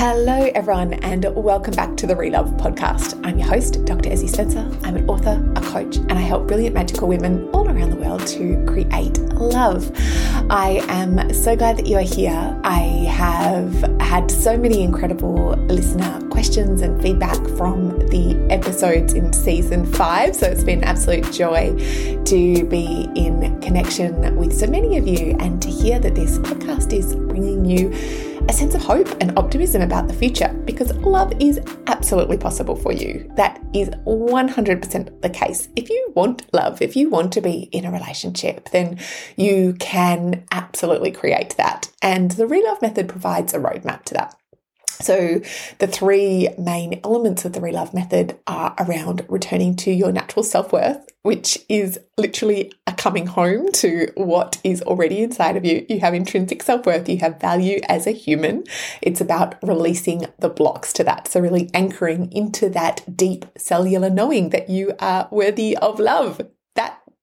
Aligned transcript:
Hello, 0.00 0.50
everyone, 0.54 0.94
and 1.04 1.26
welcome 1.36 1.74
back 1.74 1.94
to 1.98 2.06
the 2.06 2.14
Relove 2.14 2.58
podcast. 2.58 3.20
I'm 3.22 3.38
your 3.38 3.46
host, 3.46 3.84
Dr. 3.84 4.08
Ezzie 4.08 4.30
Spencer. 4.30 4.66
I'm 4.82 4.96
an 4.96 5.06
author, 5.10 5.46
a 5.56 5.60
coach, 5.60 5.96
and 5.96 6.12
I 6.12 6.22
help 6.22 6.48
brilliant 6.48 6.74
magical 6.74 7.06
women 7.06 7.50
all 7.50 7.68
around 7.68 7.90
the 7.90 7.96
world 7.96 8.26
to 8.28 8.64
create 8.64 9.18
love. 9.34 9.92
I 10.48 10.82
am 10.88 11.34
so 11.34 11.54
glad 11.54 11.76
that 11.76 11.86
you 11.86 11.98
are 11.98 12.00
here. 12.00 12.58
I 12.64 12.78
have 13.10 13.74
had 14.00 14.30
so 14.30 14.56
many 14.56 14.82
incredible 14.82 15.50
listener 15.66 16.26
questions 16.30 16.80
and 16.80 16.98
feedback 17.02 17.36
from 17.58 17.98
the 18.08 18.46
episodes 18.48 19.12
in 19.12 19.34
season 19.34 19.84
five, 19.84 20.34
so 20.34 20.46
it's 20.46 20.64
been 20.64 20.78
an 20.78 20.84
absolute 20.84 21.30
joy 21.30 21.76
to 22.24 22.64
be 22.64 23.06
in 23.14 23.60
connection 23.60 24.34
with 24.36 24.58
so 24.58 24.66
many 24.66 24.96
of 24.96 25.06
you 25.06 25.36
and 25.40 25.60
to 25.60 25.68
hear 25.68 25.98
that 26.00 26.14
this 26.14 26.38
podcast 26.38 26.94
is 26.94 27.14
bringing 27.14 27.66
you 27.66 27.90
a 28.50 28.52
sense 28.52 28.74
of 28.74 28.82
hope 28.82 29.08
and 29.20 29.38
optimism 29.38 29.80
about 29.80 30.08
the 30.08 30.12
future 30.12 30.48
because 30.64 30.92
love 30.96 31.32
is 31.38 31.60
absolutely 31.86 32.36
possible 32.36 32.74
for 32.74 32.90
you. 32.90 33.30
That 33.36 33.62
is 33.72 33.90
100% 33.90 35.22
the 35.22 35.30
case. 35.30 35.68
If 35.76 35.88
you 35.88 36.12
want 36.16 36.52
love, 36.52 36.82
if 36.82 36.96
you 36.96 37.08
want 37.08 37.32
to 37.34 37.40
be 37.40 37.68
in 37.70 37.84
a 37.84 37.92
relationship, 37.92 38.70
then 38.70 38.98
you 39.36 39.76
can 39.78 40.44
absolutely 40.50 41.12
create 41.12 41.56
that. 41.58 41.92
And 42.02 42.32
the 42.32 42.44
Relove 42.44 42.82
method 42.82 43.08
provides 43.08 43.54
a 43.54 43.60
roadmap 43.60 44.02
to 44.06 44.14
that. 44.14 44.34
So, 45.00 45.40
the 45.78 45.86
three 45.86 46.48
main 46.58 47.00
elements 47.04 47.44
of 47.44 47.54
the 47.54 47.60
Relove 47.60 47.94
method 47.94 48.38
are 48.46 48.74
around 48.78 49.24
returning 49.28 49.74
to 49.76 49.90
your 49.90 50.12
natural 50.12 50.42
self 50.42 50.72
worth, 50.72 51.06
which 51.22 51.58
is 51.68 51.98
literally 52.18 52.72
a 52.86 52.92
coming 52.92 53.26
home 53.26 53.72
to 53.72 54.12
what 54.14 54.60
is 54.62 54.82
already 54.82 55.22
inside 55.22 55.56
of 55.56 55.64
you. 55.64 55.86
You 55.88 56.00
have 56.00 56.12
intrinsic 56.12 56.62
self 56.62 56.84
worth, 56.84 57.08
you 57.08 57.18
have 57.18 57.40
value 57.40 57.80
as 57.88 58.06
a 58.06 58.12
human. 58.12 58.64
It's 59.00 59.20
about 59.20 59.56
releasing 59.62 60.26
the 60.38 60.50
blocks 60.50 60.92
to 60.94 61.04
that. 61.04 61.28
So, 61.28 61.40
really 61.40 61.70
anchoring 61.72 62.30
into 62.32 62.68
that 62.70 63.16
deep 63.16 63.46
cellular 63.56 64.10
knowing 64.10 64.50
that 64.50 64.68
you 64.68 64.92
are 65.00 65.28
worthy 65.30 65.76
of 65.78 65.98
love. 65.98 66.42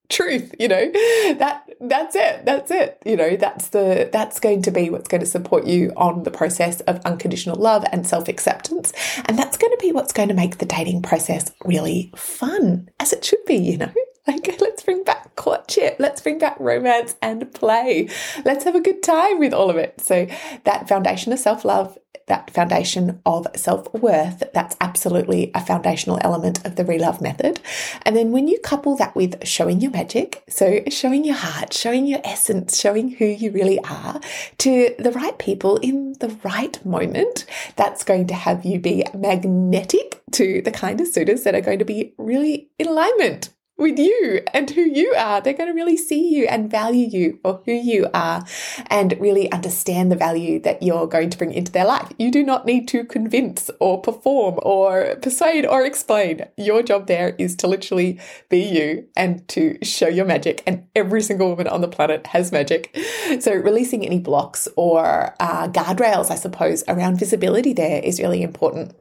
Truth 0.10 0.56
you 0.60 0.68
know? 0.68 0.92
That 1.38 1.70
that's 1.82 2.16
it 2.16 2.46
that's 2.46 2.72
it 2.72 3.02
you 3.06 3.16
know? 3.16 3.36
That's 3.36 3.70
the 3.70 4.10
that's 4.12 4.40
going 4.40 4.62
to 4.64 4.72
be 4.72 4.90
what's 4.90 5.08
going 5.08 5.22
to 5.22 5.28
support 5.28 5.66
you 5.66 5.92
on 5.98 6.24
the 6.24 6.32
process 6.32 6.80
of 6.82 7.00
unconditional 7.06 7.58
love 7.58 7.86
and 7.92 8.08
self-acceptance. 8.08 8.94
And 9.26 9.38
that's 9.38 9.58
going 9.58 9.72
to 9.72 9.78
be 9.82 9.92
what's 9.92 10.14
going 10.14 10.30
to 10.30 10.36
make 10.36 10.58
the 10.58 10.66
dating 10.66 11.02
process 11.02 11.52
really 11.66 12.12
fun 12.16 12.90
as 13.00 13.14
it 13.14 13.26
should 13.26 13.44
be 13.46 13.56
you 13.56 13.78
know 13.78 13.92
like, 14.28 14.60
let's 14.60 14.84
bring 14.84 15.04
back 15.04 15.36
courtship. 15.36 15.96
Let's 16.00 16.22
bring 16.22 16.40
back 16.40 16.60
romance 16.60 17.16
and 17.22 17.52
play. 17.54 18.10
Let's 18.44 18.66
have 18.66 18.76
a 18.76 18.82
good 18.82 19.02
time 19.02 19.40
with 19.40 19.54
all 19.54 19.70
of 19.70 19.78
it. 19.78 20.02
So, 20.02 20.28
that 20.66 20.90
foundation 20.90 21.32
of 21.32 21.40
self 21.40 21.64
love, 21.64 21.98
that 22.28 22.52
foundation 22.52 23.22
of 23.26 23.48
self 23.56 23.92
worth, 23.94 24.44
that's 24.54 24.76
absolutely 24.82 25.52
a 25.56 25.66
foundational 25.66 26.20
element 26.22 26.66
of 26.66 26.76
the 26.76 26.84
Relove 26.84 27.22
method. 27.22 27.62
And 28.04 28.16
then, 28.16 28.32
when 28.32 28.48
you 28.48 28.60
couple 28.60 28.98
that 28.98 29.16
with 29.16 29.48
showing 29.48 29.80
your 29.80 29.92
magic, 29.92 30.44
so 30.50 30.82
showing 30.90 31.24
your 31.24 31.36
heart, 31.36 31.74
showing 31.74 32.06
your 32.06 32.22
essence, 32.24 32.78
showing 32.78 33.12
who 33.12 33.26
you 33.26 33.52
really 33.52 33.80
are 33.86 34.20
to 34.60 34.96
the 35.00 35.12
right 35.12 35.38
people 35.38 35.78
in 35.78 36.14
the 36.20 36.36
right 36.44 36.84
moment, 36.86 37.46
that's 37.76 38.04
going 38.04 38.28
to 38.28 38.34
have 38.34 38.66
you 38.66 38.80
be 38.80 39.06
magnetic 39.14 40.22
to 40.32 40.62
the 40.64 40.72
kind 40.72 41.00
of 41.00 41.08
suitors 41.08 41.44
that 41.44 41.56
are 41.56 41.62
going 41.62 41.80
to 41.80 41.86
be 41.86 42.14
really 42.18 42.70
in 42.78 42.88
alignment 42.88 43.50
with 43.78 44.00
you 44.00 44.42
and 44.54 44.70
who 44.70 44.82
you 44.82 45.14
are. 45.18 45.42
They're 45.42 45.54
going 45.54 45.70
to 45.70 45.76
really 45.76 45.98
see 45.98 46.36
you 46.36 46.46
and 46.48 46.70
value 46.70 47.08
you 47.08 47.40
for 47.42 47.62
who 47.66 47.72
you 47.72 48.08
are 48.14 48.44
and 48.88 49.16
really 49.20 49.52
understand 49.52 50.12
the 50.12 50.16
value 50.16 50.60
that 50.62 50.82
you're 50.82 51.08
going 51.08 51.30
to 51.30 51.38
bring 51.38 51.54
into 51.54 51.72
their 51.72 51.86
life. 51.86 52.12
You 52.18 52.32
do 52.32 52.44
not 52.44 52.66
need 52.66 52.88
to 52.90 53.04
convince 53.04 53.70
or 53.80 54.02
perform 54.02 54.60
or 54.64 55.16
persuade 55.22 55.66
or 55.66 55.86
explain. 55.86 56.46
Your 56.58 56.82
job 56.82 57.08
there 57.08 57.36
is 57.38 57.56
to 57.58 57.68
literally 57.68 58.20
be 58.50 58.60
you 58.60 59.08
and 59.16 59.48
to 59.50 59.78
show 59.84 60.08
your 60.08 60.26
magic. 60.26 60.64
And 60.66 60.88
every 60.96 61.22
single 61.22 61.50
woman 61.50 61.68
on 61.68 61.82
the 61.82 61.88
planet 61.88 62.28
has 62.28 62.52
magic. 62.52 62.98
So 63.40 63.54
releasing 63.54 64.06
any 64.06 64.20
blocks 64.20 64.68
or 64.76 65.36
uh, 65.40 65.68
guardrails, 65.68 66.32
I 66.32 66.36
suppose, 66.36 66.84
around 66.88 67.20
visibility 67.20 67.74
there 67.74 68.02
is 68.02 68.20
really 68.20 68.42
important 68.42 68.96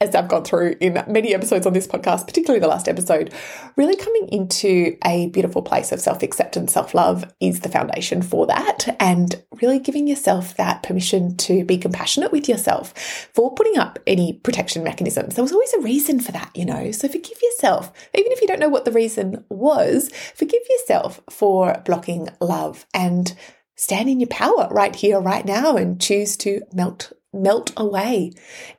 as 0.00 0.14
I've 0.14 0.28
gone 0.28 0.44
through 0.44 0.76
in 0.80 1.02
many 1.08 1.34
episodes 1.34 1.66
on 1.66 1.72
this 1.72 1.88
podcast, 1.88 2.26
particularly 2.26 2.60
the 2.60 2.68
last 2.68 2.86
episode, 2.86 3.34
really 3.74 3.96
coming 3.96 4.28
into 4.28 4.96
a 5.04 5.28
beautiful 5.30 5.60
place 5.60 5.90
of 5.90 6.00
self 6.00 6.22
acceptance, 6.22 6.72
self 6.72 6.94
love 6.94 7.24
is 7.40 7.60
the 7.60 7.68
foundation 7.68 8.22
for 8.22 8.46
that. 8.46 8.96
And 9.00 9.42
really 9.60 9.80
giving 9.80 10.06
yourself 10.06 10.56
that 10.56 10.84
permission 10.84 11.36
to 11.38 11.64
be 11.64 11.78
compassionate 11.78 12.30
with 12.30 12.48
yourself 12.48 12.94
for 13.34 13.52
putting 13.54 13.76
up 13.76 13.98
any 14.06 14.34
protection 14.34 14.84
mechanisms. 14.84 15.34
There 15.34 15.42
was 15.42 15.52
always 15.52 15.72
a 15.74 15.80
reason 15.80 16.20
for 16.20 16.30
that, 16.30 16.52
you 16.54 16.64
know. 16.64 16.92
So 16.92 17.08
forgive 17.08 17.42
yourself, 17.42 17.92
even 18.14 18.30
if 18.30 18.40
you 18.40 18.46
don't 18.46 18.60
know 18.60 18.68
what 18.68 18.84
the 18.84 18.92
reason 18.92 19.44
was, 19.48 20.10
forgive 20.36 20.62
yourself 20.70 21.20
for 21.28 21.82
blocking 21.84 22.28
love 22.40 22.86
and 22.94 23.34
stand 23.74 24.08
in 24.08 24.20
your 24.20 24.28
power 24.28 24.68
right 24.70 24.94
here, 24.94 25.20
right 25.20 25.44
now, 25.44 25.76
and 25.76 26.00
choose 26.00 26.36
to 26.36 26.62
melt 26.72 27.12
melt 27.32 27.72
away 27.76 28.32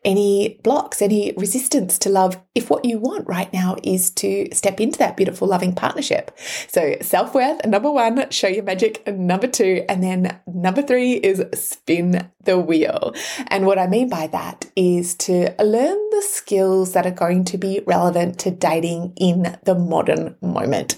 any 0.03 0.59
blocks, 0.63 1.01
any 1.01 1.33
resistance 1.37 1.99
to 1.99 2.09
love 2.09 2.41
if 2.55 2.69
what 2.69 2.85
you 2.85 2.97
want 2.97 3.27
right 3.27 3.51
now 3.53 3.75
is 3.83 4.09
to 4.11 4.47
step 4.53 4.81
into 4.81 4.97
that 4.99 5.15
beautiful, 5.15 5.47
loving 5.47 5.73
partnership. 5.73 6.35
So, 6.67 6.95
self 7.01 7.33
worth, 7.33 7.65
number 7.65 7.91
one, 7.91 8.29
show 8.31 8.47
your 8.47 8.63
magic, 8.63 9.05
number 9.07 9.47
two, 9.47 9.85
and 9.87 10.03
then 10.03 10.39
number 10.47 10.81
three 10.81 11.13
is 11.13 11.43
spin 11.53 12.29
the 12.43 12.57
wheel. 12.57 13.13
And 13.47 13.65
what 13.65 13.77
I 13.77 13.87
mean 13.87 14.09
by 14.09 14.27
that 14.27 14.69
is 14.75 15.15
to 15.15 15.53
learn 15.63 16.09
the 16.11 16.23
skills 16.27 16.93
that 16.93 17.05
are 17.05 17.11
going 17.11 17.45
to 17.45 17.57
be 17.57 17.81
relevant 17.85 18.39
to 18.39 18.51
dating 18.51 19.13
in 19.17 19.57
the 19.63 19.75
modern 19.75 20.35
moment. 20.41 20.95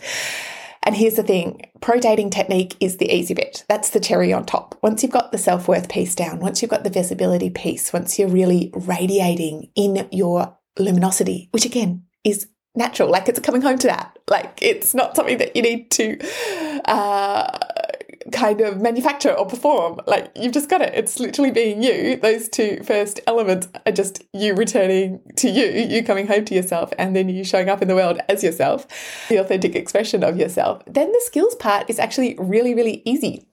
And 0.83 0.95
here's 0.95 1.15
the 1.15 1.23
thing 1.23 1.61
pro 1.79 1.99
dating 1.99 2.31
technique 2.31 2.75
is 2.79 2.97
the 2.97 3.13
easy 3.13 3.33
bit. 3.33 3.65
That's 3.69 3.89
the 3.89 3.99
cherry 3.99 4.33
on 4.33 4.45
top. 4.45 4.77
Once 4.81 5.03
you've 5.03 5.11
got 5.11 5.31
the 5.31 5.37
self 5.37 5.67
worth 5.67 5.89
piece 5.89 6.15
down, 6.15 6.39
once 6.39 6.61
you've 6.61 6.71
got 6.71 6.83
the 6.83 6.89
visibility 6.89 7.49
piece, 7.49 7.93
once 7.93 8.17
you're 8.17 8.27
really 8.27 8.71
radiating 8.73 9.69
in 9.75 10.07
your 10.11 10.57
luminosity, 10.79 11.49
which 11.51 11.65
again 11.65 12.03
is 12.23 12.47
natural, 12.75 13.09
like 13.09 13.27
it's 13.27 13.39
coming 13.39 13.61
home 13.61 13.77
to 13.79 13.87
that. 13.87 14.17
Like 14.29 14.59
it's 14.61 14.93
not 14.93 15.15
something 15.15 15.37
that 15.37 15.55
you 15.55 15.61
need 15.61 15.91
to 15.91 16.17
uh, 16.85 17.59
kind 18.31 18.61
of 18.61 18.81
manufacture 18.81 19.31
or 19.31 19.45
perform. 19.45 19.99
Like 20.07 20.31
you've 20.35 20.53
just 20.53 20.69
got 20.69 20.81
it. 20.81 20.93
It's 20.93 21.19
literally 21.19 21.51
being 21.51 21.83
you. 21.83 22.17
Those 22.17 22.49
two 22.49 22.81
first 22.83 23.19
elements 23.27 23.67
are 23.85 23.91
just 23.91 24.23
you 24.33 24.53
returning 24.53 25.21
to 25.37 25.49
you, 25.49 25.65
you 25.65 26.03
coming 26.03 26.27
home 26.27 26.45
to 26.45 26.55
yourself, 26.55 26.91
and 26.97 27.15
then 27.15 27.29
you 27.29 27.43
showing 27.43 27.69
up 27.69 27.81
in 27.81 27.87
the 27.87 27.95
world 27.95 28.19
as 28.29 28.43
yourself, 28.43 28.87
the 29.29 29.37
authentic 29.37 29.75
expression 29.75 30.23
of 30.23 30.37
yourself. 30.37 30.81
Then 30.85 31.11
the 31.11 31.21
skills 31.25 31.55
part 31.55 31.89
is 31.89 31.99
actually 31.99 32.35
really, 32.39 32.73
really 32.73 33.01
easy. 33.05 33.45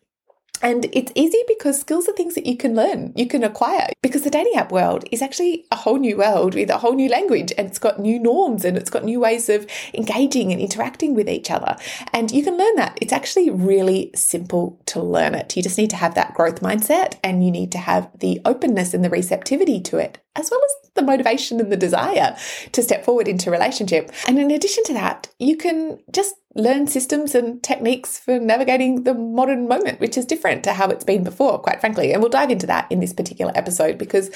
And 0.62 0.86
it's 0.92 1.12
easy 1.14 1.42
because 1.46 1.80
skills 1.80 2.08
are 2.08 2.12
things 2.12 2.34
that 2.34 2.46
you 2.46 2.56
can 2.56 2.74
learn, 2.74 3.12
you 3.16 3.26
can 3.26 3.44
acquire. 3.44 3.88
Because 4.02 4.22
the 4.22 4.30
dating 4.30 4.54
app 4.56 4.72
world 4.72 5.04
is 5.12 5.22
actually 5.22 5.66
a 5.70 5.76
whole 5.76 5.98
new 5.98 6.16
world 6.16 6.54
with 6.54 6.70
a 6.70 6.78
whole 6.78 6.94
new 6.94 7.08
language 7.08 7.52
and 7.56 7.66
it's 7.66 7.78
got 7.78 8.00
new 8.00 8.18
norms 8.18 8.64
and 8.64 8.76
it's 8.76 8.90
got 8.90 9.04
new 9.04 9.20
ways 9.20 9.48
of 9.48 9.66
engaging 9.94 10.52
and 10.52 10.60
interacting 10.60 11.14
with 11.14 11.28
each 11.28 11.50
other. 11.50 11.76
And 12.12 12.30
you 12.30 12.42
can 12.42 12.56
learn 12.56 12.76
that. 12.76 12.98
It's 13.00 13.12
actually 13.12 13.50
really 13.50 14.10
simple 14.14 14.80
to 14.86 15.02
learn 15.02 15.34
it. 15.34 15.56
You 15.56 15.62
just 15.62 15.78
need 15.78 15.90
to 15.90 15.96
have 15.96 16.14
that 16.14 16.34
growth 16.34 16.60
mindset 16.60 17.18
and 17.22 17.44
you 17.44 17.50
need 17.50 17.72
to 17.72 17.78
have 17.78 18.10
the 18.18 18.40
openness 18.44 18.94
and 18.94 19.04
the 19.04 19.10
receptivity 19.10 19.80
to 19.82 19.98
it, 19.98 20.18
as 20.38 20.50
well 20.50 20.60
as 20.64 20.90
the 20.94 21.02
motivation 21.02 21.60
and 21.60 21.70
the 21.70 21.76
desire 21.76 22.36
to 22.72 22.82
step 22.82 23.04
forward 23.04 23.28
into 23.28 23.50
relationship. 23.50 24.10
And 24.26 24.38
in 24.38 24.50
addition 24.50 24.84
to 24.84 24.92
that, 24.94 25.28
you 25.38 25.56
can 25.56 25.98
just 26.12 26.34
learn 26.54 26.86
systems 26.86 27.34
and 27.34 27.62
techniques 27.62 28.18
for 28.18 28.38
navigating 28.38 29.04
the 29.04 29.14
modern 29.14 29.68
moment, 29.68 30.00
which 30.00 30.16
is 30.16 30.24
different 30.24 30.64
to 30.64 30.72
how 30.72 30.88
it's 30.88 31.04
been 31.04 31.24
before, 31.24 31.58
quite 31.58 31.80
frankly. 31.80 32.12
And 32.12 32.22
we'll 32.22 32.30
dive 32.30 32.50
into 32.50 32.66
that 32.66 32.90
in 32.90 33.00
this 33.00 33.12
particular 33.12 33.52
episode 33.54 33.98
because 33.98 34.30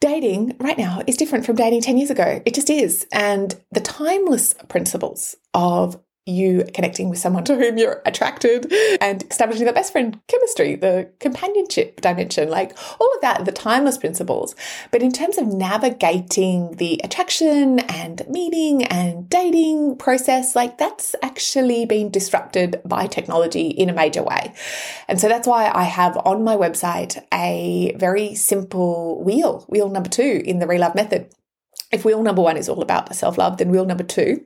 dating 0.00 0.56
right 0.58 0.78
now 0.78 1.02
is 1.06 1.16
different 1.16 1.44
from 1.44 1.56
dating 1.56 1.82
10 1.82 1.98
years 1.98 2.10
ago. 2.10 2.42
It 2.44 2.54
just 2.54 2.70
is. 2.70 3.06
And 3.12 3.54
the 3.70 3.80
timeless 3.80 4.54
principles 4.68 5.36
of 5.54 6.00
you 6.26 6.64
connecting 6.74 7.08
with 7.08 7.18
someone 7.18 7.44
to 7.44 7.56
whom 7.56 7.78
you're 7.78 8.02
attracted 8.04 8.72
and 9.00 9.24
establishing 9.30 9.66
the 9.66 9.72
best 9.72 9.92
friend 9.92 10.20
chemistry, 10.28 10.76
the 10.76 11.10
companionship 11.18 12.00
dimension, 12.00 12.48
like 12.48 12.76
all 13.00 13.10
of 13.14 13.20
that, 13.22 13.44
the 13.44 13.52
timeless 13.52 13.96
principles. 13.96 14.54
But 14.90 15.02
in 15.02 15.12
terms 15.12 15.38
of 15.38 15.46
navigating 15.46 16.76
the 16.76 17.00
attraction 17.02 17.80
and 17.80 18.22
meeting 18.28 18.84
and 18.84 19.28
dating 19.28 19.96
process, 19.96 20.54
like 20.54 20.78
that's 20.78 21.14
actually 21.22 21.86
been 21.86 22.10
disrupted 22.10 22.80
by 22.84 23.06
technology 23.06 23.68
in 23.68 23.88
a 23.88 23.94
major 23.94 24.22
way. 24.22 24.52
And 25.08 25.20
so 25.20 25.28
that's 25.28 25.48
why 25.48 25.70
I 25.72 25.84
have 25.84 26.16
on 26.24 26.44
my 26.44 26.56
website 26.56 27.22
a 27.32 27.94
very 27.96 28.34
simple 28.34 29.22
wheel, 29.24 29.64
wheel 29.68 29.88
number 29.88 30.10
two 30.10 30.42
in 30.44 30.58
the 30.58 30.66
Relove 30.66 30.94
method. 30.94 31.32
If 31.90 32.04
wheel 32.04 32.22
number 32.22 32.42
one 32.42 32.56
is 32.56 32.68
all 32.68 32.82
about 32.82 33.14
self 33.14 33.38
love, 33.38 33.56
then 33.56 33.70
wheel 33.70 33.86
number 33.86 34.04
two 34.04 34.44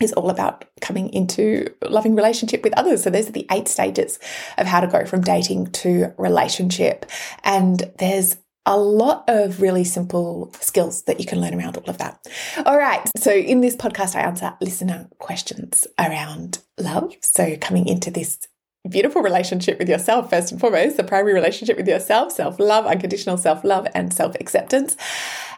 is 0.00 0.12
all 0.14 0.30
about 0.30 0.64
coming 0.80 1.12
into 1.12 1.66
loving 1.82 2.14
relationship 2.14 2.64
with 2.64 2.76
others. 2.78 3.02
So 3.02 3.10
those 3.10 3.28
are 3.28 3.32
the 3.32 3.46
eight 3.50 3.68
stages 3.68 4.18
of 4.58 4.66
how 4.66 4.80
to 4.80 4.86
go 4.86 5.04
from 5.04 5.20
dating 5.20 5.68
to 5.72 6.12
relationship. 6.16 7.06
And 7.44 7.90
there's 7.98 8.36
a 8.66 8.78
lot 8.78 9.24
of 9.28 9.60
really 9.60 9.84
simple 9.84 10.52
skills 10.60 11.02
that 11.04 11.18
you 11.18 11.26
can 11.26 11.40
learn 11.40 11.54
around 11.54 11.76
all 11.76 11.88
of 11.88 11.98
that. 11.98 12.24
All 12.66 12.78
right. 12.78 13.00
So, 13.16 13.32
in 13.32 13.62
this 13.62 13.74
podcast, 13.74 14.14
I 14.14 14.20
answer 14.20 14.54
listener 14.60 15.08
questions 15.18 15.86
around 15.98 16.58
love. 16.78 17.14
So, 17.22 17.56
coming 17.56 17.88
into 17.88 18.10
this 18.10 18.38
beautiful 18.88 19.22
relationship 19.22 19.78
with 19.78 19.88
yourself, 19.88 20.30
first 20.30 20.52
and 20.52 20.60
foremost, 20.60 20.98
the 20.98 21.04
primary 21.04 21.34
relationship 21.34 21.78
with 21.78 21.88
yourself, 21.88 22.32
self 22.32 22.60
love, 22.60 22.84
unconditional 22.86 23.38
self 23.38 23.64
love, 23.64 23.86
and 23.94 24.12
self 24.12 24.36
acceptance 24.38 24.94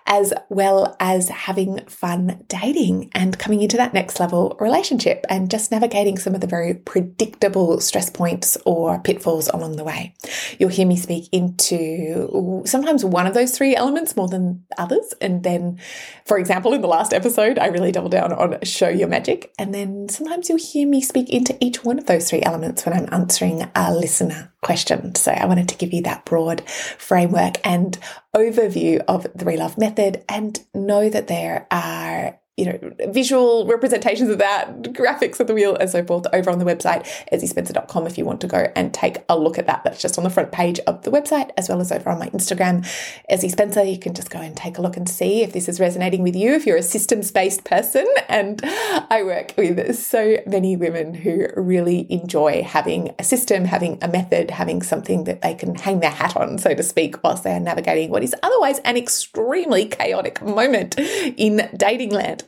as 0.07 0.33
well 0.49 0.97
as 1.01 1.29
having 1.29 1.79
fun 1.87 2.45
dating 2.49 3.11
and 3.15 3.39
coming 3.39 3.63
into 3.63 3.77
that 3.77 3.95
next 3.95 4.21
level 4.21 4.57
relationship 4.61 5.25
and 5.29 5.51
just 5.51 5.71
navigating 5.71 6.19
some 6.19 6.35
of 6.35 6.41
the 6.41 6.47
very 6.47 6.75
predictable 6.75 7.81
stress 7.81 8.11
points 8.11 8.59
or 8.65 8.99
pitfalls 9.01 9.49
along 9.49 9.77
the 9.77 9.85
way. 9.85 10.15
You'll 10.59 10.71
hear 10.71 10.87
me 10.87 10.97
speak 10.97 11.29
into 11.33 12.63
sometimes 12.67 13.05
one 13.05 13.27
of 13.27 13.35
those 13.35 13.57
three 13.57 13.77
elements 13.77 14.17
more 14.17 14.29
than 14.29 14.65
others. 14.77 15.15
And 15.21 15.43
then, 15.43 15.79
for 16.27 16.39
example, 16.39 16.75
in 16.75 16.81
the 16.81 16.89
last 16.89 17.13
episode, 17.13 17.59
I 17.59 17.67
really 17.67 17.93
double 17.93 18.11
down 18.11 18.33
on 18.33 18.59
show 18.65 18.89
your 18.89 19.09
magic. 19.09 19.53
And 19.59 19.75
then 19.75 20.09
sometimes 20.09 20.49
you'll 20.49 20.59
hear 20.59 20.87
me 20.87 21.01
speak 21.01 21.31
into 21.31 21.57
each 21.61 21.85
one 21.85 21.99
of 21.99 22.07
those 22.07 22.29
three 22.29 22.43
elements 22.43 22.85
when 22.85 22.97
I'm 22.97 23.09
answering 23.13 23.71
a 23.75 23.95
listener 23.95 24.53
question. 24.63 25.15
So 25.15 25.33
I 25.33 25.47
wanted 25.47 25.69
to 25.71 25.77
give 25.77 25.93
you 25.93 26.03
that 26.03 26.25
broad 26.25 26.63
framework 26.69 27.57
and 27.65 27.99
overview 28.35 29.03
of 29.09 29.25
the 29.35 29.45
Relove 29.45 29.77
method 29.77 29.92
and 30.29 30.59
know 30.75 31.09
that 31.09 31.29
there 31.29 31.67
are 31.71 32.39
you 32.59 32.67
know, 32.67 32.79
visual 33.09 33.67
representations 33.67 34.29
of 34.29 34.37
that, 34.37 34.83
graphics 34.83 35.41
of 35.41 35.47
the 35.47 35.55
wheel 35.55 35.75
and 35.75 35.89
so 35.89 36.05
forth 36.05 36.27
over 36.35 36.51
on 36.51 36.59
the 36.59 36.67
website, 36.67 37.07
ezziespencer.com 37.33 38.07
if 38.07 38.19
you 38.19 38.27
want 38.27 38.43
to 38.43 38.47
go 38.47 38.71
and 38.77 38.93
take 38.93 39.19
a 39.31 39.39
look 39.39 39.59
at 39.59 39.67
that. 39.67 39.83
That's 39.85 40.03
just 40.03 40.19
on 40.19 40.25
the 40.25 40.29
front 40.29 40.53
page 40.53 40.79
of 40.81 41.03
the 41.03 41.11
website, 41.11 41.51
as 41.57 41.71
well 41.71 41.81
as 41.81 41.91
over 41.91 42.11
on 42.11 42.19
my 42.19 42.29
Instagram, 42.29 42.85
Ezzie 43.31 43.51
Spencer. 43.51 43.83
You 43.83 43.99
can 43.99 44.13
just 44.13 44.29
go 44.29 44.39
and 44.39 44.55
take 44.55 44.77
a 44.77 44.83
look 44.83 44.99
and 44.99 45.09
see 45.09 45.43
if 45.43 45.55
this 45.55 45.67
is 45.67 45.81
resonating 45.81 46.23
with 46.23 46.37
you, 46.37 46.53
if 46.53 46.67
you're 46.67 46.77
a 46.77 46.83
systems-based 46.83 47.65
person. 47.65 48.07
And 48.29 48.61
I 48.65 49.23
work 49.25 49.55
with 49.57 49.97
so 49.97 50.37
many 50.47 50.77
women 50.77 51.15
who 51.15 51.47
really 51.57 52.07
enjoy 52.13 52.63
having 52.63 53.15
a 53.19 53.25
system, 53.25 53.65
having 53.65 53.99
a 54.03 54.09
method, 54.09 54.51
having 54.51 54.83
something 54.83 55.25
that 55.25 55.41
they 55.41 55.55
can 55.55 55.75
hang 55.75 56.01
their 56.01 56.11
hat 56.11 56.37
on, 56.37 56.59
so 56.59 56.75
to 56.75 56.83
speak, 56.83 57.23
whilst 57.25 57.45
they 57.45 57.55
are 57.55 57.61
navigating 57.61 58.11
what 58.11 58.23
is 58.23 58.37
otherwise 58.43 58.79
an 58.81 58.99
extremely 58.99 59.87
chaotic 59.87 60.43
moment 60.43 60.99
in 60.99 61.71
dating 61.79 62.11
land. 62.11 62.41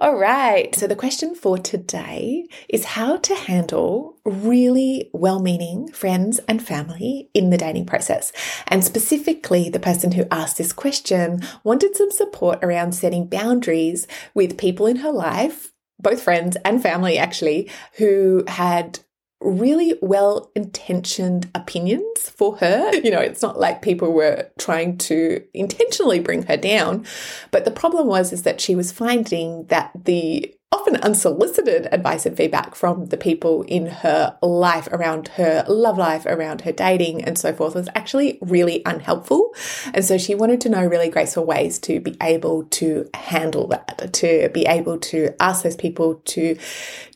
All 0.00 0.16
right. 0.16 0.74
So, 0.74 0.86
the 0.86 0.96
question 0.96 1.34
for 1.34 1.58
today 1.58 2.46
is 2.68 2.84
how 2.84 3.16
to 3.18 3.34
handle 3.34 4.18
really 4.24 5.10
well 5.12 5.40
meaning 5.40 5.88
friends 5.88 6.40
and 6.48 6.64
family 6.64 7.30
in 7.34 7.50
the 7.50 7.56
dating 7.56 7.86
process. 7.86 8.32
And 8.66 8.84
specifically, 8.84 9.68
the 9.68 9.80
person 9.80 10.12
who 10.12 10.26
asked 10.30 10.58
this 10.58 10.72
question 10.72 11.42
wanted 11.62 11.96
some 11.96 12.10
support 12.10 12.58
around 12.62 12.92
setting 12.92 13.26
boundaries 13.26 14.06
with 14.34 14.58
people 14.58 14.86
in 14.86 14.96
her 14.96 15.12
life, 15.12 15.72
both 15.98 16.22
friends 16.22 16.56
and 16.64 16.82
family 16.82 17.18
actually, 17.18 17.70
who 17.98 18.44
had 18.48 19.00
really 19.44 19.98
well 20.00 20.50
intentioned 20.54 21.50
opinions 21.54 22.30
for 22.30 22.56
her. 22.56 22.90
You 23.04 23.10
know, 23.10 23.20
it's 23.20 23.42
not 23.42 23.60
like 23.60 23.82
people 23.82 24.12
were 24.12 24.48
trying 24.58 24.96
to 24.98 25.44
intentionally 25.52 26.20
bring 26.20 26.44
her 26.44 26.56
down, 26.56 27.04
but 27.50 27.66
the 27.66 27.70
problem 27.70 28.06
was 28.06 28.32
is 28.32 28.44
that 28.44 28.62
she 28.62 28.74
was 28.74 28.92
finding 28.92 29.66
that 29.66 29.90
the 30.04 30.54
often 30.74 30.96
unsolicited 30.96 31.88
advice 31.92 32.26
and 32.26 32.36
feedback 32.36 32.74
from 32.74 33.06
the 33.06 33.16
people 33.16 33.62
in 33.62 33.86
her 33.86 34.36
life 34.42 34.88
around 34.88 35.28
her 35.28 35.64
love 35.68 35.96
life, 35.96 36.26
around 36.26 36.62
her 36.62 36.72
dating, 36.72 37.22
and 37.22 37.38
so 37.38 37.52
forth 37.52 37.76
was 37.76 37.88
actually 37.94 38.38
really 38.42 38.82
unhelpful. 38.84 39.54
And 39.94 40.04
so 40.04 40.18
she 40.18 40.34
wanted 40.34 40.60
to 40.62 40.68
know 40.68 40.84
really 40.84 41.08
graceful 41.08 41.44
ways 41.44 41.78
to 41.80 42.00
be 42.00 42.16
able 42.20 42.64
to 42.64 43.08
handle 43.14 43.68
that, 43.68 44.12
to 44.14 44.48
be 44.48 44.66
able 44.66 44.98
to 44.98 45.30
ask 45.40 45.62
those 45.62 45.76
people 45.76 46.16
to 46.16 46.58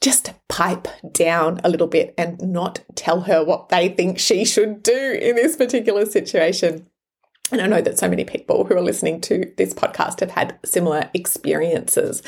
just 0.01 0.33
pipe 0.47 0.87
down 1.13 1.61
a 1.65 1.69
little 1.69 1.89
bit 1.89 2.15
and 2.17 2.41
not 2.41 2.81
tell 2.95 3.23
her 3.23 3.45
what 3.45 3.71
they 3.71 3.89
think 3.89 4.21
she 4.21 4.45
should 4.45 4.85
do 4.85 5.19
in 5.21 5.35
this 5.35 5.57
particular 5.57 6.07
situation. 6.07 6.87
And 7.51 7.63
I 7.63 7.67
know 7.67 7.81
that 7.81 7.99
so 7.99 8.09
many 8.09 8.25
people 8.25 8.65
who 8.65 8.77
are 8.77 8.83
listening 8.83 9.21
to 9.23 9.51
this 9.57 9.73
podcast 9.73 10.21
have 10.21 10.31
had 10.31 10.59
similar 10.65 11.09
experiences. 11.15 12.23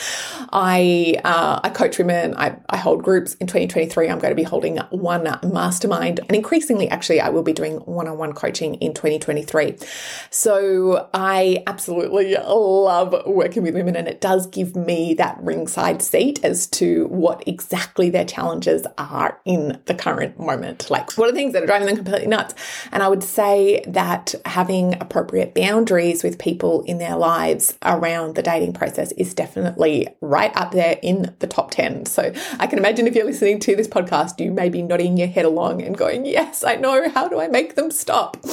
I 0.51 1.21
uh, 1.25 1.61
I 1.63 1.69
coach 1.69 1.99
women. 1.99 2.35
I, 2.37 2.57
I 2.71 2.79
hold 2.79 3.03
groups. 3.03 3.35
In 3.35 3.47
2023, 3.47 4.09
I'm 4.09 4.19
going 4.19 4.31
to 4.31 4.35
be 4.35 4.43
holding 4.43 4.79
one 4.91 5.25
mastermind, 5.43 6.21
and 6.21 6.33
increasingly, 6.33 6.89
actually, 6.89 7.21
I 7.21 7.29
will 7.29 7.43
be 7.43 7.53
doing 7.53 7.77
one-on-one 7.79 8.33
coaching 8.33 8.77
in 8.77 8.95
2023. 8.95 9.77
So 10.31 11.09
I 11.13 11.63
absolutely 11.67 12.35
love 12.37 13.15
working 13.27 13.63
with 13.63 13.75
women, 13.75 13.97
and 13.97 14.09
it 14.09 14.21
does 14.21 14.47
give 14.47 14.75
me 14.75 15.15
that 15.15 15.39
ringside 15.43 16.01
seat 16.03 16.43
as 16.43 16.67
to 16.69 17.07
what 17.09 17.47
exactly 17.47 18.09
their 18.09 18.25
challenges 18.25 18.87
are 18.97 19.39
in 19.45 19.81
the 19.85 19.95
current 19.95 20.39
moment. 20.39 20.89
Like, 20.91 21.13
what 21.19 21.29
are 21.29 21.33
the 21.33 21.37
things 21.37 21.53
that 21.53 21.63
are 21.63 21.67
driving 21.67 21.87
them 21.87 21.97
completely 21.97 22.27
nuts? 22.27 22.55
And 22.91 23.03
I 23.03 23.09
would 23.09 23.23
say 23.23 23.83
that 23.87 24.35
having 24.47 24.95
a 25.01 25.05
appropriate 25.11 25.55
boundaries 25.55 26.23
with 26.23 26.39
people 26.39 26.83
in 26.83 26.99
their 26.99 27.17
lives 27.17 27.77
around 27.83 28.37
the 28.37 28.43
dating 28.43 28.73
process 28.73 29.11
is 29.13 29.35
definitely 29.35 30.07
right 30.21 30.57
up 30.57 30.71
there 30.71 30.99
in 31.03 31.35
the 31.41 31.49
top 31.49 31.73
10. 31.73 32.07
So 32.07 32.33
I 32.61 32.69
can 32.69 32.79
imagine 32.79 33.09
if 33.09 33.17
you're 33.17 33.25
listening 33.25 33.59
to 33.61 33.75
this 33.75 33.89
podcast, 33.89 34.39
you 34.39 34.53
may 34.53 34.69
be 34.69 34.83
nodding 34.83 35.17
your 35.17 35.27
head 35.27 35.45
along 35.45 35.83
and 35.83 35.99
going, 35.99 36.25
Yes, 36.25 36.63
I 36.63 36.77
know. 36.77 37.11
How 37.11 37.27
do 37.27 37.41
I 37.41 37.49
make 37.49 37.75
them 37.75 37.91
stop? 37.91 38.37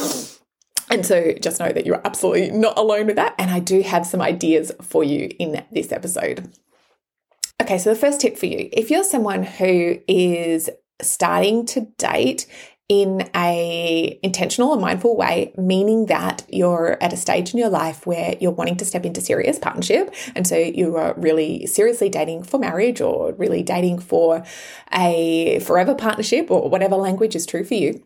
And 0.90 1.06
so 1.06 1.34
just 1.34 1.60
know 1.60 1.74
that 1.74 1.86
you're 1.86 2.00
absolutely 2.06 2.50
not 2.50 2.78
alone 2.78 3.08
with 3.08 3.18
that. 3.18 3.36
And 3.38 3.52
I 3.52 3.60
do 3.60 3.82
have 3.82 4.06
some 4.06 4.22
ideas 4.22 4.72
for 4.82 5.04
you 5.04 5.30
in 5.38 5.62
this 5.70 5.92
episode. 5.92 6.50
Okay, 7.62 7.78
so 7.78 7.90
the 7.90 8.00
first 8.00 8.22
tip 8.22 8.38
for 8.38 8.46
you 8.46 8.70
if 8.72 8.90
you're 8.90 9.04
someone 9.04 9.44
who 9.44 10.00
is 10.08 10.70
starting 11.02 11.66
to 11.66 11.82
date 11.98 12.48
in 12.90 13.30
a 13.36 14.18
intentional 14.24 14.72
and 14.72 14.82
mindful 14.82 15.18
way 15.18 15.54
meaning 15.58 16.06
that 16.06 16.46
you're 16.48 16.98
at 17.02 17.12
a 17.12 17.18
stage 17.18 17.52
in 17.52 17.60
your 17.60 17.70
life 17.70 18.08
where 18.08 18.36
you're 18.40 18.52
wanting 18.52 18.78
to 18.78 18.86
step 18.86 19.06
into 19.06 19.20
serious 19.20 19.60
partnership. 19.60 20.14
And 20.36 20.48
so 20.48 20.56
you 20.56 20.96
are 20.96 21.14
really 21.18 21.66
seriously 21.66 22.08
dating 22.08 22.44
for 22.44 22.60
marriage 22.60 23.02
or 23.02 23.34
really 23.34 23.62
dating 23.62 24.00
for 24.00 24.44
a 24.94 25.60
forever 25.60 25.96
partnership 25.96 26.50
or 26.50 26.70
whatever 26.70 26.96
language 26.96 27.36
is 27.36 27.46
true 27.46 27.66
for 27.66 27.74
you 27.74 28.04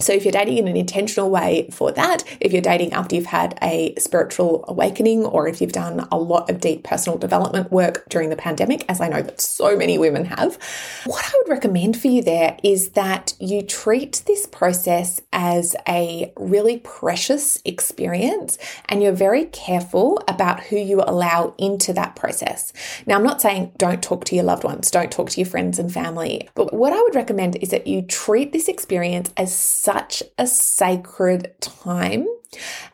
so, 0.00 0.12
if 0.12 0.24
you're 0.24 0.32
dating 0.32 0.58
in 0.58 0.68
an 0.68 0.76
intentional 0.76 1.30
way 1.30 1.68
for 1.70 1.92
that, 1.92 2.24
if 2.40 2.52
you're 2.52 2.62
dating 2.62 2.92
after 2.92 3.14
you've 3.14 3.26
had 3.26 3.58
a 3.62 3.94
spiritual 3.98 4.64
awakening, 4.66 5.24
or 5.24 5.46
if 5.46 5.60
you've 5.60 5.72
done 5.72 6.06
a 6.10 6.18
lot 6.18 6.48
of 6.48 6.60
deep 6.60 6.84
personal 6.84 7.18
development 7.18 7.70
work 7.70 8.04
during 8.08 8.30
the 8.30 8.36
pandemic, 8.36 8.84
as 8.88 9.00
I 9.00 9.08
know 9.08 9.22
that 9.22 9.40
so 9.40 9.76
many 9.76 9.98
women 9.98 10.24
have, 10.24 10.58
what 11.04 11.24
I 11.24 11.32
would 11.38 11.48
recommend 11.48 12.00
for 12.00 12.08
you 12.08 12.22
there 12.22 12.56
is 12.62 12.90
that 12.90 13.34
you 13.38 13.62
treat 13.62 14.22
this 14.26 14.46
process 14.46 15.20
as 15.32 15.76
a 15.88 16.32
really 16.36 16.78
precious 16.78 17.60
experience 17.64 18.58
and 18.88 19.02
you're 19.02 19.12
very 19.12 19.46
careful 19.46 20.22
about 20.28 20.60
who 20.60 20.76
you 20.76 21.02
allow 21.06 21.54
into 21.58 21.92
that 21.92 22.16
process. 22.16 22.72
Now, 23.06 23.16
I'm 23.16 23.22
not 23.22 23.40
saying 23.40 23.72
don't 23.76 24.02
talk 24.02 24.24
to 24.26 24.34
your 24.34 24.44
loved 24.44 24.64
ones, 24.64 24.90
don't 24.90 25.12
talk 25.12 25.30
to 25.30 25.40
your 25.40 25.48
friends 25.48 25.78
and 25.78 25.92
family, 25.92 26.48
but 26.54 26.72
what 26.72 26.92
I 26.92 27.00
would 27.02 27.14
recommend 27.14 27.56
is 27.56 27.70
that 27.70 27.86
you 27.86 28.02
treat 28.02 28.52
this 28.52 28.68
experience 28.68 29.32
as 29.36 29.54
such 29.92 30.22
a 30.38 30.46
sacred 30.46 31.52
time 31.60 32.24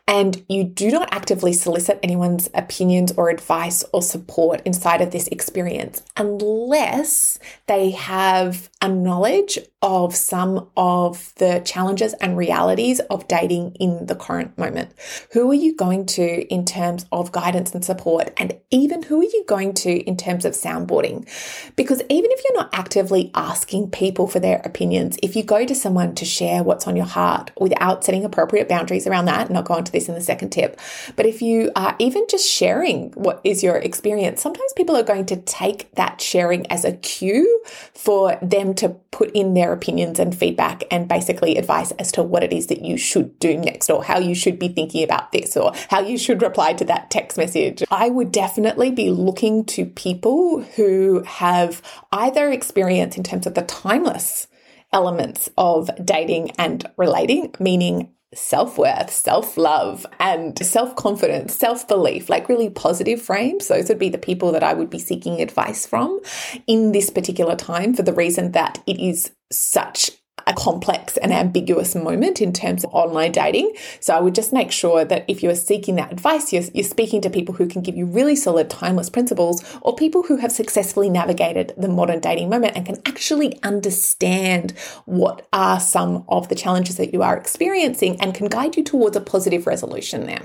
and 0.09 0.45
you 0.49 0.63
do 0.65 0.91
not 0.91 1.13
actively 1.13 1.53
solicit 1.53 1.99
anyone's 2.03 2.49
opinions 2.55 3.13
or 3.17 3.29
advice 3.29 3.85
or 3.93 4.03
support 4.03 4.63
inside 4.65 5.01
of 5.01 5.11
this 5.11 5.27
experience 5.29 6.03
unless 6.17 7.39
they 7.67 7.91
have 7.91 8.71
a 8.81 8.89
knowledge 8.89 9.59
of 9.83 10.15
some 10.15 10.69
of 10.77 11.33
the 11.37 11.61
challenges 11.65 12.13
and 12.15 12.37
realities 12.37 13.01
of 13.11 13.27
dating 13.29 13.75
in 13.77 14.07
the 14.07 14.15
current 14.15 14.57
moment. 14.59 14.93
Who 15.33 15.51
are 15.51 15.55
you 15.55 15.75
going 15.75 16.07
to 16.07 16.43
in 16.53 16.65
terms 16.65 17.07
of 17.13 17.33
guidance 17.33 17.73
and 17.73 17.85
support? 17.85 18.33
And 18.37 18.59
even 18.71 19.03
who 19.05 19.21
are 19.21 19.25
you 19.25 19.45
going 19.47 19.75
to 19.75 19.91
in 19.91 20.17
terms 20.17 20.45
of 20.45 20.53
soundboarding? 20.55 21.29
Because 21.77 22.03
even 22.09 22.31
if 22.31 22.43
you're 22.45 22.61
not 22.61 22.71
actively 22.73 23.31
asking 23.35 23.91
people 23.91 24.27
for 24.27 24.41
their 24.41 24.61
opinions, 24.65 25.19
if 25.23 25.37
you 25.37 25.43
go 25.43 25.65
to 25.65 25.75
someone 25.75 26.15
to 26.17 26.25
share 26.25 26.63
what's 26.63 26.87
on 26.87 26.97
your 26.97 27.07
heart 27.07 27.51
without 27.59 28.05
setting 28.05 28.25
appropriate 28.25 28.69
boundaries 28.69 29.07
around 29.07 29.27
that, 29.27 29.46
I'll 29.55 29.63
go 29.63 29.77
into 29.77 29.93
this 29.93 30.09
in 30.09 30.15
the 30.15 30.21
second 30.21 30.51
tip. 30.51 30.81
But 31.15 31.27
if 31.27 31.43
you 31.43 31.71
are 31.77 31.95
even 31.99 32.27
just 32.29 32.51
sharing 32.51 33.13
what 33.13 33.41
is 33.45 33.63
your 33.63 33.77
experience, 33.77 34.41
sometimes 34.41 34.73
people 34.75 34.97
are 34.97 35.03
going 35.03 35.27
to 35.27 35.37
take 35.37 35.95
that 35.97 36.21
sharing 36.21 36.67
as 36.71 36.85
a 36.85 36.93
cue 36.93 37.63
for 37.93 38.39
them 38.41 38.75
to 38.77 38.89
put 39.11 39.31
in 39.33 39.55
their 39.55 39.73
opinions 39.73 40.19
and 40.19 40.37
feedback 40.37 40.85
and 40.91 41.09
basically 41.09 41.57
advice 41.57 41.91
as 41.93 42.13
to 42.13 42.23
what 42.23 42.43
it 42.43 42.53
is 42.53 42.69
that 42.69 42.83
you 42.83 42.97
should 42.97 43.39
do 43.39 43.57
next 43.57 43.91
or 43.91 44.03
how 44.03 44.19
you 44.19 44.35
should 44.35 44.59
be 44.59 44.69
thinking 44.69 45.05
about 45.05 45.33
this 45.33 45.57
or 45.57 45.73
how 45.91 46.01
you 46.01 46.17
should 46.17 46.43
reply 46.43 46.73
to 46.73 46.85
that 46.85 47.11
text 47.11 47.37
message. 47.37 47.83
I 47.91 48.09
would 48.09 48.33
definitely 48.33 48.91
be 48.91 49.11
looking 49.11 49.65
to 49.67 49.87
people 49.87 50.63
who 50.63 51.23
have 51.25 51.83
either 52.13 52.51
experience 52.51 53.17
in 53.17 53.23
terms 53.23 53.47
of 53.47 53.55
the 53.55 53.63
timeless 53.63 54.47
elements 54.93 55.51
of 55.59 55.91
dating 56.05 56.53
and 56.59 56.89
relating, 56.97 57.55
meaning 57.61 58.11
self 58.35 58.79
worth, 58.79 59.11
self 59.11 59.57
love, 59.57 60.07
and 60.19 60.59
self 60.65 60.97
confidence, 60.97 61.55
self 61.55 61.87
belief, 61.87 62.29
like 62.29 62.49
really 62.49 62.71
positive 62.71 63.21
frames. 63.21 63.69
Those 63.69 63.89
would 63.89 63.99
be 63.99 64.09
the 64.09 64.19
people 64.19 64.53
that 64.53 64.63
I 64.63 64.75
would 64.75 64.91
be 64.91 64.99
seeking 64.99 65.41
advice 65.41 65.87
from 65.87 66.21
in 66.67 66.93
this 66.93 67.11
particular 67.11 67.57
time 67.57 67.95
for 67.95 68.03
the 68.03 68.13
reason 68.13 68.53
that 68.53 68.83
it 68.87 69.01
is 69.01 69.31
such 69.51 70.11
a 70.47 70.55
complex 70.55 71.17
and 71.17 71.33
ambiguous 71.33 71.95
moment 71.95 72.41
in 72.41 72.53
terms 72.53 72.85
of 72.85 72.95
online 72.95 73.33
dating. 73.33 73.73
So 74.01 74.15
I 74.15 74.21
would 74.21 74.35
just 74.35 74.53
make 74.53 74.71
sure 74.71 75.05
that 75.05 75.25
if 75.29 75.43
you 75.43 75.51
are 75.51 75.57
seeking 75.57 75.97
that 75.97 76.13
advice, 76.13 76.53
you're, 76.53 76.63
you're 76.73 76.85
speaking 76.85 77.21
to 77.23 77.31
people 77.31 77.55
who 77.55 77.67
can 77.67 77.83
give 77.83 77.97
you 77.97 78.07
really 78.07 78.37
solid, 78.37 78.71
timeless 78.71 79.11
principles 79.11 79.65
or 79.83 79.97
people 79.97 80.23
who 80.23 80.37
have 80.37 80.53
successfully 80.53 81.11
navigated 81.11 81.73
the 81.77 81.89
modern 81.89 82.21
dating 82.21 82.49
moment 82.49 82.77
and 82.77 82.87
can 82.87 82.97
actually 83.07 83.61
understand 83.63 84.73
what 85.05 85.47
are 85.53 85.81
some 85.81 86.25
of 86.29 86.49
the 86.49 86.55
challenges 86.55 86.97
that 86.97 87.13
you 87.13 87.23
are 87.23 87.37
experiencing 87.37 88.21
and 88.21 88.35
can 88.35 88.49
guide 88.49 88.77
you 88.77 88.85
towards 88.85 89.17
a 89.17 89.21
positive 89.21 89.67
resolution 89.67 90.27
there. 90.27 90.43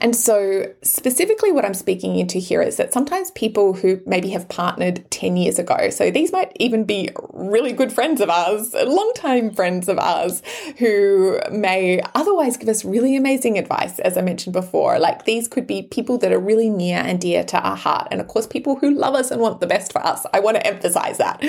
And 0.00 0.16
so, 0.16 0.64
specifically, 0.82 1.52
what 1.52 1.64
I'm 1.64 1.74
speaking 1.74 2.18
into 2.18 2.38
here 2.38 2.60
is 2.60 2.76
that 2.78 2.92
sometimes 2.92 3.30
people 3.30 3.74
who 3.74 4.00
maybe 4.04 4.30
have 4.30 4.48
partnered 4.48 5.08
10 5.12 5.36
years 5.36 5.58
ago, 5.58 5.90
so 5.90 6.10
these 6.10 6.32
might 6.32 6.52
even 6.58 6.84
be 6.84 7.10
really 7.32 7.72
good 7.72 7.92
friends 7.92 8.20
of 8.20 8.28
ours, 8.28 8.74
long-time 8.74 9.52
friends 9.52 9.88
of 9.88 9.98
ours, 10.00 10.42
who 10.78 11.38
may 11.52 12.00
otherwise 12.16 12.56
give 12.56 12.68
us 12.68 12.84
really 12.84 13.14
amazing 13.14 13.56
advice, 13.56 14.00
as 14.00 14.18
I 14.18 14.22
mentioned 14.22 14.52
before. 14.52 14.98
Like 14.98 15.24
these 15.24 15.46
could 15.46 15.66
be 15.66 15.82
people 15.82 16.18
that 16.18 16.32
are 16.32 16.40
really 16.40 16.68
near 16.68 16.98
and 16.98 17.20
dear 17.20 17.44
to 17.44 17.58
our 17.60 17.76
heart. 17.76 18.08
And 18.10 18.20
of 18.20 18.26
course, 18.26 18.48
people 18.48 18.76
who 18.76 18.90
love 18.90 19.14
us 19.14 19.30
and 19.30 19.40
want 19.40 19.60
the 19.60 19.68
best 19.68 19.92
for 19.92 20.04
us. 20.04 20.26
I 20.34 20.40
want 20.40 20.56
to 20.56 20.66
emphasize 20.66 21.18
that. 21.18 21.40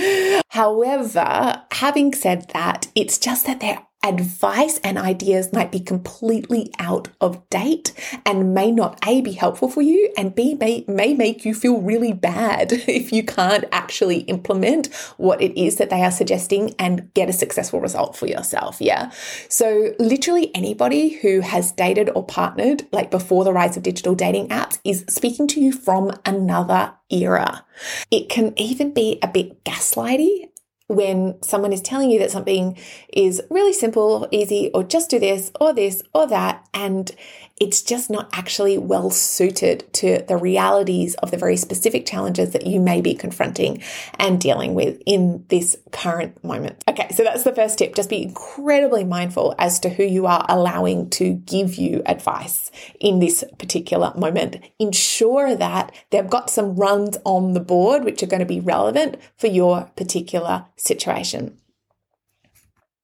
However, 0.49 1.63
having 1.71 2.13
said 2.13 2.49
that, 2.53 2.89
it's 2.93 3.17
just 3.17 3.47
that 3.47 3.59
there 3.59 3.79
advice 4.07 4.79
and 4.83 4.97
ideas 4.97 5.51
might 5.51 5.71
be 5.71 5.79
completely 5.79 6.71
out 6.79 7.09
of 7.19 7.47
date 7.49 7.93
and 8.25 8.53
may 8.53 8.71
not 8.71 8.97
A, 9.05 9.21
be 9.21 9.33
helpful 9.33 9.69
for 9.69 9.81
you, 9.81 10.11
and 10.17 10.33
B, 10.33 10.55
may, 10.55 10.85
may 10.87 11.13
make 11.13 11.43
you 11.43 11.53
feel 11.53 11.81
really 11.81 12.13
bad 12.13 12.71
if 12.87 13.11
you 13.11 13.23
can't 13.23 13.65
actually 13.71 14.19
implement 14.21 14.87
what 15.17 15.41
it 15.41 15.59
is 15.59 15.75
that 15.75 15.89
they 15.89 16.03
are 16.03 16.11
suggesting 16.11 16.73
and 16.79 17.13
get 17.13 17.29
a 17.29 17.33
successful 17.33 17.81
result 17.81 18.15
for 18.15 18.27
yourself. 18.27 18.77
Yeah. 18.79 19.11
So, 19.49 19.93
literally 19.99 20.55
anybody 20.55 21.09
who 21.09 21.41
has 21.41 21.71
dated 21.71 22.09
or 22.15 22.25
partnered, 22.25 22.87
like 22.91 23.11
before 23.11 23.43
the 23.43 23.53
rise 23.53 23.75
of 23.75 23.83
digital 23.83 24.15
dating 24.15 24.47
apps, 24.49 24.79
is 24.83 25.03
speaking 25.09 25.47
to 25.49 25.59
you 25.59 25.71
from 25.71 26.11
another 26.25 26.93
era. 27.09 27.65
It 28.11 28.29
can 28.29 28.53
even 28.57 28.93
be 28.93 29.19
a 29.21 29.27
bit 29.27 29.63
gaslighty 29.63 30.49
when 30.87 31.41
someone 31.41 31.73
is 31.73 31.81
telling 31.81 32.09
you 32.09 32.19
that 32.19 32.31
something 32.31 32.77
is 33.11 33.41
really 33.49 33.73
simple, 33.73 34.27
easy, 34.31 34.71
or 34.73 34.83
just 34.83 35.09
do 35.09 35.19
this 35.19 35.51
or 35.59 35.73
this 35.73 36.01
or 36.13 36.27
that, 36.27 36.67
and 36.73 37.11
it's 37.59 37.81
just 37.81 38.09
not 38.09 38.29
actually 38.33 38.77
well 38.77 39.09
suited 39.09 39.91
to 39.93 40.23
the 40.27 40.37
realities 40.37 41.15
of 41.15 41.31
the 41.31 41.37
very 41.37 41.57
specific 41.57 42.05
challenges 42.05 42.51
that 42.51 42.67
you 42.67 42.79
may 42.79 43.01
be 43.01 43.15
confronting 43.15 43.81
and 44.19 44.39
dealing 44.39 44.75
with 44.75 45.01
in 45.05 45.43
this 45.49 45.77
current 45.91 46.43
moment. 46.43 46.83
Okay, 46.87 47.09
so 47.11 47.23
that's 47.23 47.43
the 47.43 47.55
first 47.55 47.79
tip. 47.79 47.95
Just 47.95 48.09
be 48.09 48.21
incredibly 48.21 49.03
mindful 49.03 49.55
as 49.57 49.79
to 49.79 49.89
who 49.89 50.03
you 50.03 50.27
are 50.27 50.45
allowing 50.47 51.09
to 51.11 51.33
give 51.33 51.75
you 51.75 52.03
advice 52.05 52.71
in 52.99 53.19
this 53.19 53.43
particular 53.57 54.13
moment. 54.15 54.57
Ensure 54.77 55.55
that 55.55 55.91
they've 56.11 56.29
got 56.29 56.49
some 56.49 56.75
runs 56.75 57.17
on 57.25 57.53
the 57.53 57.59
board 57.59 58.03
which 58.03 58.21
are 58.21 58.27
going 58.27 58.39
to 58.39 58.45
be 58.45 58.59
relevant 58.59 59.17
for 59.35 59.47
your 59.47 59.91
particular 59.95 60.65
situation. 60.75 61.57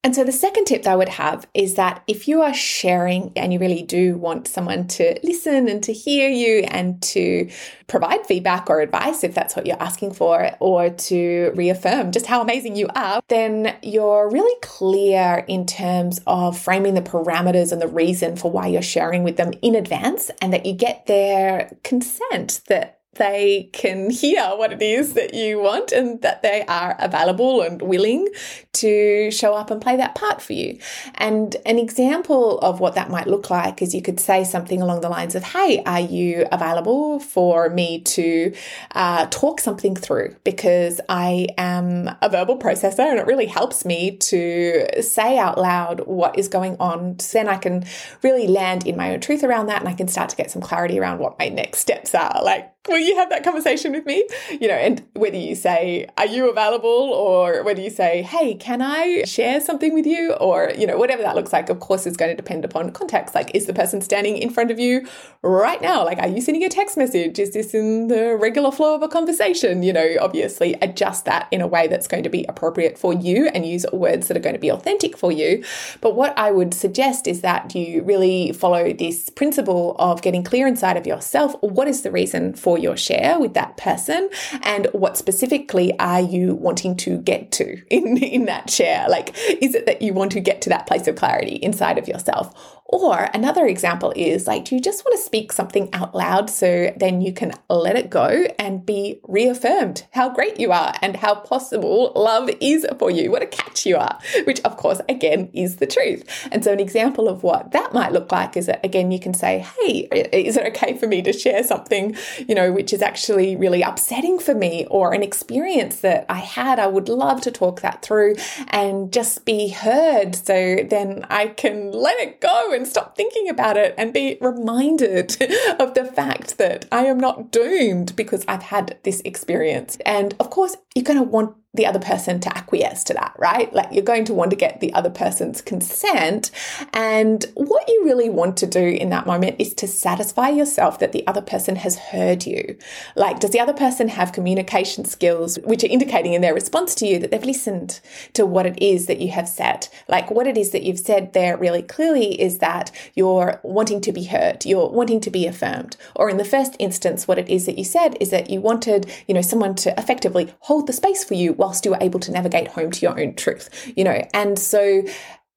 And 0.06 0.14
so 0.14 0.26
the 0.26 0.34
second 0.34 0.66
tip 0.66 0.84
that 0.84 0.92
I 0.92 0.96
would 0.98 1.08
have 1.08 1.48
is 1.54 1.76
that 1.76 2.04
if 2.08 2.28
you 2.28 2.42
are 2.42 2.54
sharing 2.54 3.32
and 3.38 3.54
you 3.54 3.60
really 3.60 3.84
do 3.84 4.18
want 4.18 4.50
someone 4.50 4.86
to 4.90 5.18
listen 5.24 5.70
and 5.70 5.82
to 5.84 5.94
hear 5.94 6.28
you 6.28 6.66
and 6.68 7.02
to 7.04 7.50
provide 7.88 8.26
feedback 8.26 8.70
or 8.70 8.82
advice, 8.82 9.24
if 9.24 9.34
that's 9.34 9.56
what 9.56 9.66
you're 9.66 9.82
asking 9.82 10.14
for, 10.14 10.52
or 10.60 10.90
to 10.90 11.54
reaffirm 11.56 12.12
just 12.12 12.26
how 12.26 12.42
amazing 12.42 12.76
you 12.76 12.90
are, 12.96 13.22
then 13.30 13.78
you're 13.82 14.30
really 14.30 14.60
clear 14.62 15.46
in 15.48 15.66
terms 15.66 16.20
of 16.28 16.60
framing 16.60 16.96
the 16.96 17.02
parameters 17.02 17.72
and 17.72 17.82
the 17.82 17.88
reason 17.88 18.36
for 18.36 18.52
why 18.52 18.68
you're 18.68 18.82
sharing 18.82 19.24
with 19.24 19.38
them 19.38 19.54
in 19.62 19.74
advance 19.74 20.30
and 20.42 20.52
that 20.52 20.66
you 20.66 20.74
get 20.74 21.06
their 21.06 21.72
consent 21.84 22.60
that 22.68 23.00
they 23.16 23.70
can 23.74 24.10
hear 24.10 24.44
what 24.56 24.72
it 24.72 24.82
is 24.82 25.14
that 25.14 25.34
you 25.34 25.60
want 25.60 25.92
and 25.92 26.22
that 26.22 26.42
they 26.42 26.64
are 26.68 26.96
available 27.00 27.62
and 27.62 27.82
willing 27.82 28.28
to 28.74 29.30
show 29.32 29.54
up 29.54 29.70
and 29.70 29.82
play 29.82 29.96
that 29.98 30.16
part 30.16 30.42
for 30.42 30.54
you. 30.54 30.80
And 31.16 31.56
an 31.66 31.78
example 31.78 32.60
of 32.60 32.80
what 32.80 32.96
that 32.96 33.10
might 33.10 33.28
look 33.28 33.50
like 33.50 33.82
is 33.82 33.94
you 33.94 34.02
could 34.02 34.20
say 34.20 34.44
something 34.44 34.82
along 34.82 35.02
the 35.02 35.10
lines 35.10 35.36
of, 35.36 35.44
Hey, 35.44 35.84
are 35.86 36.00
you 36.00 36.48
available 36.52 37.20
for 37.20 37.70
me 37.70 38.00
to 38.02 38.54
uh, 38.92 39.28
talk 39.28 39.60
something 39.60 39.96
through? 39.96 40.36
Because 40.44 41.00
I 41.08 41.48
am 41.58 42.10
a 42.22 42.30
verbal 42.30 42.58
processor 42.58 43.10
and 43.10 43.20
it 43.20 43.28
really 43.28 43.46
helps 43.46 43.86
me 43.86 44.18
to 44.18 45.02
say 45.02 45.38
out 45.38 45.58
loud 45.58 46.02
what 46.08 46.38
is 46.38 46.48
going 46.48 46.76
on. 46.80 47.20
So 47.20 47.38
then 47.38 47.48
I 47.48 47.58
can 47.58 47.86
really 48.24 48.48
land 48.48 48.88
in 48.88 48.98
my 48.98 49.14
own 49.14 49.20
truth 49.20 49.44
around 49.44 49.68
that 49.68 49.80
and 49.80 49.90
I 49.90 49.94
can 49.94 50.08
start 50.08 50.30
to 50.30 50.36
get 50.36 50.52
some 50.52 50.62
clarity 50.62 51.00
around 51.00 51.20
what 51.20 51.38
my 51.38 51.50
next 51.50 51.80
steps 51.80 52.16
are. 52.16 52.42
Like, 52.44 52.73
will 52.88 53.00
you 53.00 53.16
have 53.16 53.30
that 53.30 53.44
conversation 53.44 53.92
with 53.92 54.06
me? 54.06 54.28
You 54.52 54.68
know, 54.68 54.74
and 54.74 55.04
whether 55.14 55.38
you 55.38 55.56
say, 55.56 56.08
are 56.18 56.26
you 56.26 56.50
available? 56.50 56.90
Or 56.90 57.64
whether 57.64 57.82
you 57.82 57.90
say, 57.90 58.22
hey, 58.22 58.56
can 58.56 58.82
I 58.82 59.24
share 59.24 59.62
something 59.62 59.94
with 59.94 60.06
you? 60.06 60.34
Or, 60.34 60.72
you 60.78 60.86
know, 60.86 60.98
whatever 60.98 61.22
that 61.24 61.36
looks 61.36 61.54
like, 61.54 61.70
of 61.70 61.80
course, 61.80 62.06
is 62.06 62.18
going 62.18 62.32
to 62.32 62.36
depend 62.36 62.66
upon 62.66 62.92
context. 62.92 63.36
Like, 63.36 63.56
is 63.56 63.66
the 63.66 63.74
person 63.74 64.02
standing 64.02 64.38
in 64.38 64.50
front 64.50 64.72
of 64.72 64.80
you 64.80 65.08
right 65.42 65.82
now? 65.82 66.04
Like, 66.04 66.20
are 66.20 66.28
you 66.28 66.42
sending 66.42 66.64
a 66.64 66.70
text 66.70 66.98
message? 66.98 67.40
Is 67.40 67.52
this 67.52 67.74
in 67.74 68.08
the 68.08 68.36
regular 68.36 68.72
flow 68.72 68.96
of 68.96 69.02
a 69.02 69.08
conversation? 69.08 69.84
You 69.84 69.94
know, 69.94 70.16
obviously 70.20 70.74
adjust 70.82 71.26
that 71.26 71.48
in 71.52 71.62
a 71.62 71.68
way 71.68 71.88
that's 71.88 72.08
going 72.08 72.24
to 72.24 72.30
be 72.30 72.46
appropriate 72.50 72.98
for 72.98 73.14
you 73.14 73.48
and 73.48 73.66
use 73.66 73.86
words 73.94 74.28
that 74.28 74.38
are 74.38 74.42
going 74.42 74.56
to 74.56 74.60
be 74.60 74.70
authentic 74.70 75.18
for 75.18 75.32
you. 75.32 75.64
But 76.02 76.16
what 76.16 76.38
I 76.38 76.52
would 76.52 76.74
suggest 76.74 77.28
is 77.28 77.42
that 77.42 77.74
you 77.76 78.04
really 78.04 78.52
follow 78.52 78.92
this 78.92 79.30
principle 79.30 79.96
of 80.00 80.22
getting 80.22 80.44
clear 80.44 80.68
inside 80.68 80.98
of 80.98 81.08
yourself. 81.08 81.56
What 81.62 81.88
is 81.88 82.02
the 82.02 82.12
reason 82.12 82.54
for 82.54 82.73
your 82.78 82.98
share 82.98 83.40
with 83.40 83.54
that 83.54 83.78
person? 83.78 84.30
And 84.62 84.88
what 84.94 85.18
specifically 85.18 85.98
are 86.00 86.22
you 86.22 86.56
wanting 86.56 86.96
to 86.98 87.18
get 87.20 87.52
to 87.54 87.82
in, 87.90 88.18
in 88.18 88.46
that 88.46 88.70
share? 88.70 89.08
Like, 89.10 89.36
is 89.62 89.76
it 89.76 89.86
that 89.86 90.02
you 90.02 90.14
want 90.14 90.32
to 90.34 90.40
get 90.40 90.62
to 90.64 90.70
that 90.70 90.88
place 90.88 91.08
of 91.08 91.16
clarity 91.16 91.56
inside 91.56 91.98
of 91.98 92.08
yourself? 92.08 92.82
Or 92.94 93.28
another 93.34 93.66
example 93.66 94.14
is 94.16 94.46
like, 94.46 94.66
do 94.66 94.76
you 94.76 94.82
just 94.82 95.04
want 95.04 95.18
to 95.18 95.26
speak 95.26 95.52
something 95.52 95.90
out 95.94 96.14
loud 96.14 96.48
so 96.48 96.94
then 96.96 97.22
you 97.22 97.34
can 97.34 97.52
let 97.68 97.96
it 97.96 98.12
go 98.12 98.46
and 98.60 98.86
be 98.86 99.20
reaffirmed 99.24 100.06
how 100.12 100.30
great 100.30 100.60
you 100.60 100.72
are 100.72 100.94
and 101.02 101.16
how 101.16 101.34
possible 101.34 102.12
love 102.16 102.52
is 102.62 102.86
for 103.00 103.10
you? 103.10 103.32
What 103.32 103.42
a 103.42 103.48
catch 103.48 103.88
you 103.88 103.98
are, 103.98 104.20
which 104.44 104.62
of 104.62 104.78
course, 104.78 105.02
again, 105.10 105.50
is 105.54 105.78
the 105.78 105.88
truth. 105.88 106.24
And 106.52 106.64
so, 106.64 106.72
an 106.72 106.80
example 106.80 107.28
of 107.28 107.42
what 107.42 107.72
that 107.72 107.96
might 107.96 108.12
look 108.12 108.32
like 108.32 108.56
is 108.56 108.68
that, 108.68 108.86
again, 108.86 109.10
you 109.10 109.20
can 109.20 109.34
say, 109.34 109.66
Hey, 109.80 110.08
is 110.32 110.56
it 110.56 110.68
okay 110.76 110.96
for 110.96 111.08
me 111.08 111.24
to 111.24 111.34
share 111.34 111.64
something, 111.64 112.16
you 112.48 112.54
know, 112.54 112.72
which 112.72 112.94
is 112.94 113.02
actually 113.02 113.56
really 113.56 113.82
upsetting 113.82 114.38
for 114.38 114.54
me 114.54 114.86
or 114.92 115.14
an 115.14 115.24
experience 115.24 116.02
that 116.02 116.28
I 116.30 116.38
had? 116.38 116.78
I 116.78 116.86
would 116.86 117.10
love 117.10 117.42
to 117.42 117.52
talk 117.52 117.82
that 117.82 118.04
through 118.04 118.36
and 118.68 119.12
just 119.12 119.46
be 119.46 119.70
heard 119.70 120.36
so 120.36 120.78
then 120.88 121.26
I 121.32 121.48
can 121.48 121.92
let 121.92 122.20
it 122.20 122.40
go 122.40 122.72
and 122.72 122.83
stop 122.86 123.16
thinking 123.16 123.50
about 123.50 123.78
it 123.78 123.94
and 123.98 124.14
be 124.14 124.38
reminded 124.42 125.32
of 125.80 125.94
the 125.94 126.06
fact 126.06 126.58
that 126.58 126.86
I 126.92 127.06
am 127.06 127.20
not 127.20 127.52
doomed 127.52 128.16
because 128.16 128.46
I've 128.48 128.64
had 128.64 128.98
this 129.04 129.22
experience. 129.26 129.98
And 130.06 130.36
of 130.40 130.50
course, 130.50 130.76
you're 130.96 131.04
going 131.04 131.20
to 131.20 131.24
want 131.24 131.56
the 131.76 131.88
other 131.88 132.00
person 132.00 132.40
to 132.40 132.56
acquiesce 132.56 133.04
to 133.04 133.14
that, 133.14 133.36
right? 133.40 133.74
Like 133.74 133.92
you're 133.92 134.04
going 134.04 134.26
to 134.26 134.34
want 134.34 134.52
to 134.52 134.56
get 134.56 134.80
the 134.80 134.94
other 134.94 135.10
person's 135.10 135.60
consent. 135.60 136.52
And 136.94 137.44
what 137.56 137.88
you 137.88 138.04
really 138.06 138.30
want 138.30 138.58
to 138.58 138.68
do 138.68 138.80
in 138.80 139.10
that 139.10 139.26
moment 139.26 139.56
is 139.58 139.74
to 139.76 139.88
satisfy 139.88 140.50
yourself 140.50 141.00
that 141.00 141.14
the 141.14 141.26
other 141.26 141.42
person 141.42 141.78
has 141.78 141.98
heard 141.98 142.46
you. 142.46 142.78
Like, 143.16 143.40
does 143.40 143.52
the 143.52 143.60
other 143.60 143.74
person 143.74 144.10
have 144.10 144.34
communication 144.34 145.06
skills 145.06 145.58
which 145.64 145.84
are 145.84 145.88
indicating 145.88 146.34
in 146.34 146.42
their 146.42 146.54
response 146.54 146.94
to 146.96 147.08
you 147.08 147.18
that 147.20 147.32
they've 147.32 147.44
listened 147.44 148.02
to 148.34 148.46
what 148.46 148.68
it 148.68 148.80
is 148.80 149.08
that 149.08 149.20
you 149.20 149.32
have 149.32 149.50
said? 149.50 149.88
Like, 150.08 150.30
what 150.30 150.46
it 150.46 150.58
is 150.58 150.72
that 150.72 150.84
you've 150.84 151.00
said 151.00 151.34
there 151.34 151.58
really 151.58 151.82
clearly 151.82 152.40
is 152.40 152.60
that 152.60 152.92
you're 153.16 153.60
wanting 153.64 154.02
to 154.02 154.12
be 154.12 154.26
heard, 154.26 154.64
you're 154.64 154.90
wanting 154.90 155.22
to 155.22 155.32
be 155.32 155.48
affirmed. 155.48 155.98
Or 156.16 156.30
in 156.30 156.38
the 156.38 156.46
first 156.46 156.76
instance, 156.78 157.28
what 157.28 157.40
it 157.40 157.50
is 157.50 157.66
that 157.66 157.80
you 157.80 157.84
said 157.84 158.16
is 158.20 158.30
that 158.30 158.52
you 158.52 158.62
wanted, 158.62 159.12
you 159.28 159.34
know, 159.34 159.42
someone 159.42 159.74
to 159.76 159.98
effectively 160.00 160.54
hold 160.60 160.86
the 160.86 160.94
space 160.94 161.24
for 161.24 161.34
you 161.34 161.63
whilst 161.64 161.86
you 161.86 161.92
were 161.92 161.98
able 162.02 162.20
to 162.20 162.32
navigate 162.32 162.68
home 162.68 162.92
to 162.92 163.02
your 163.02 163.18
own 163.18 163.34
truth, 163.36 163.70
you 163.96 164.04
know. 164.04 164.28
And 164.34 164.60
so 164.60 165.04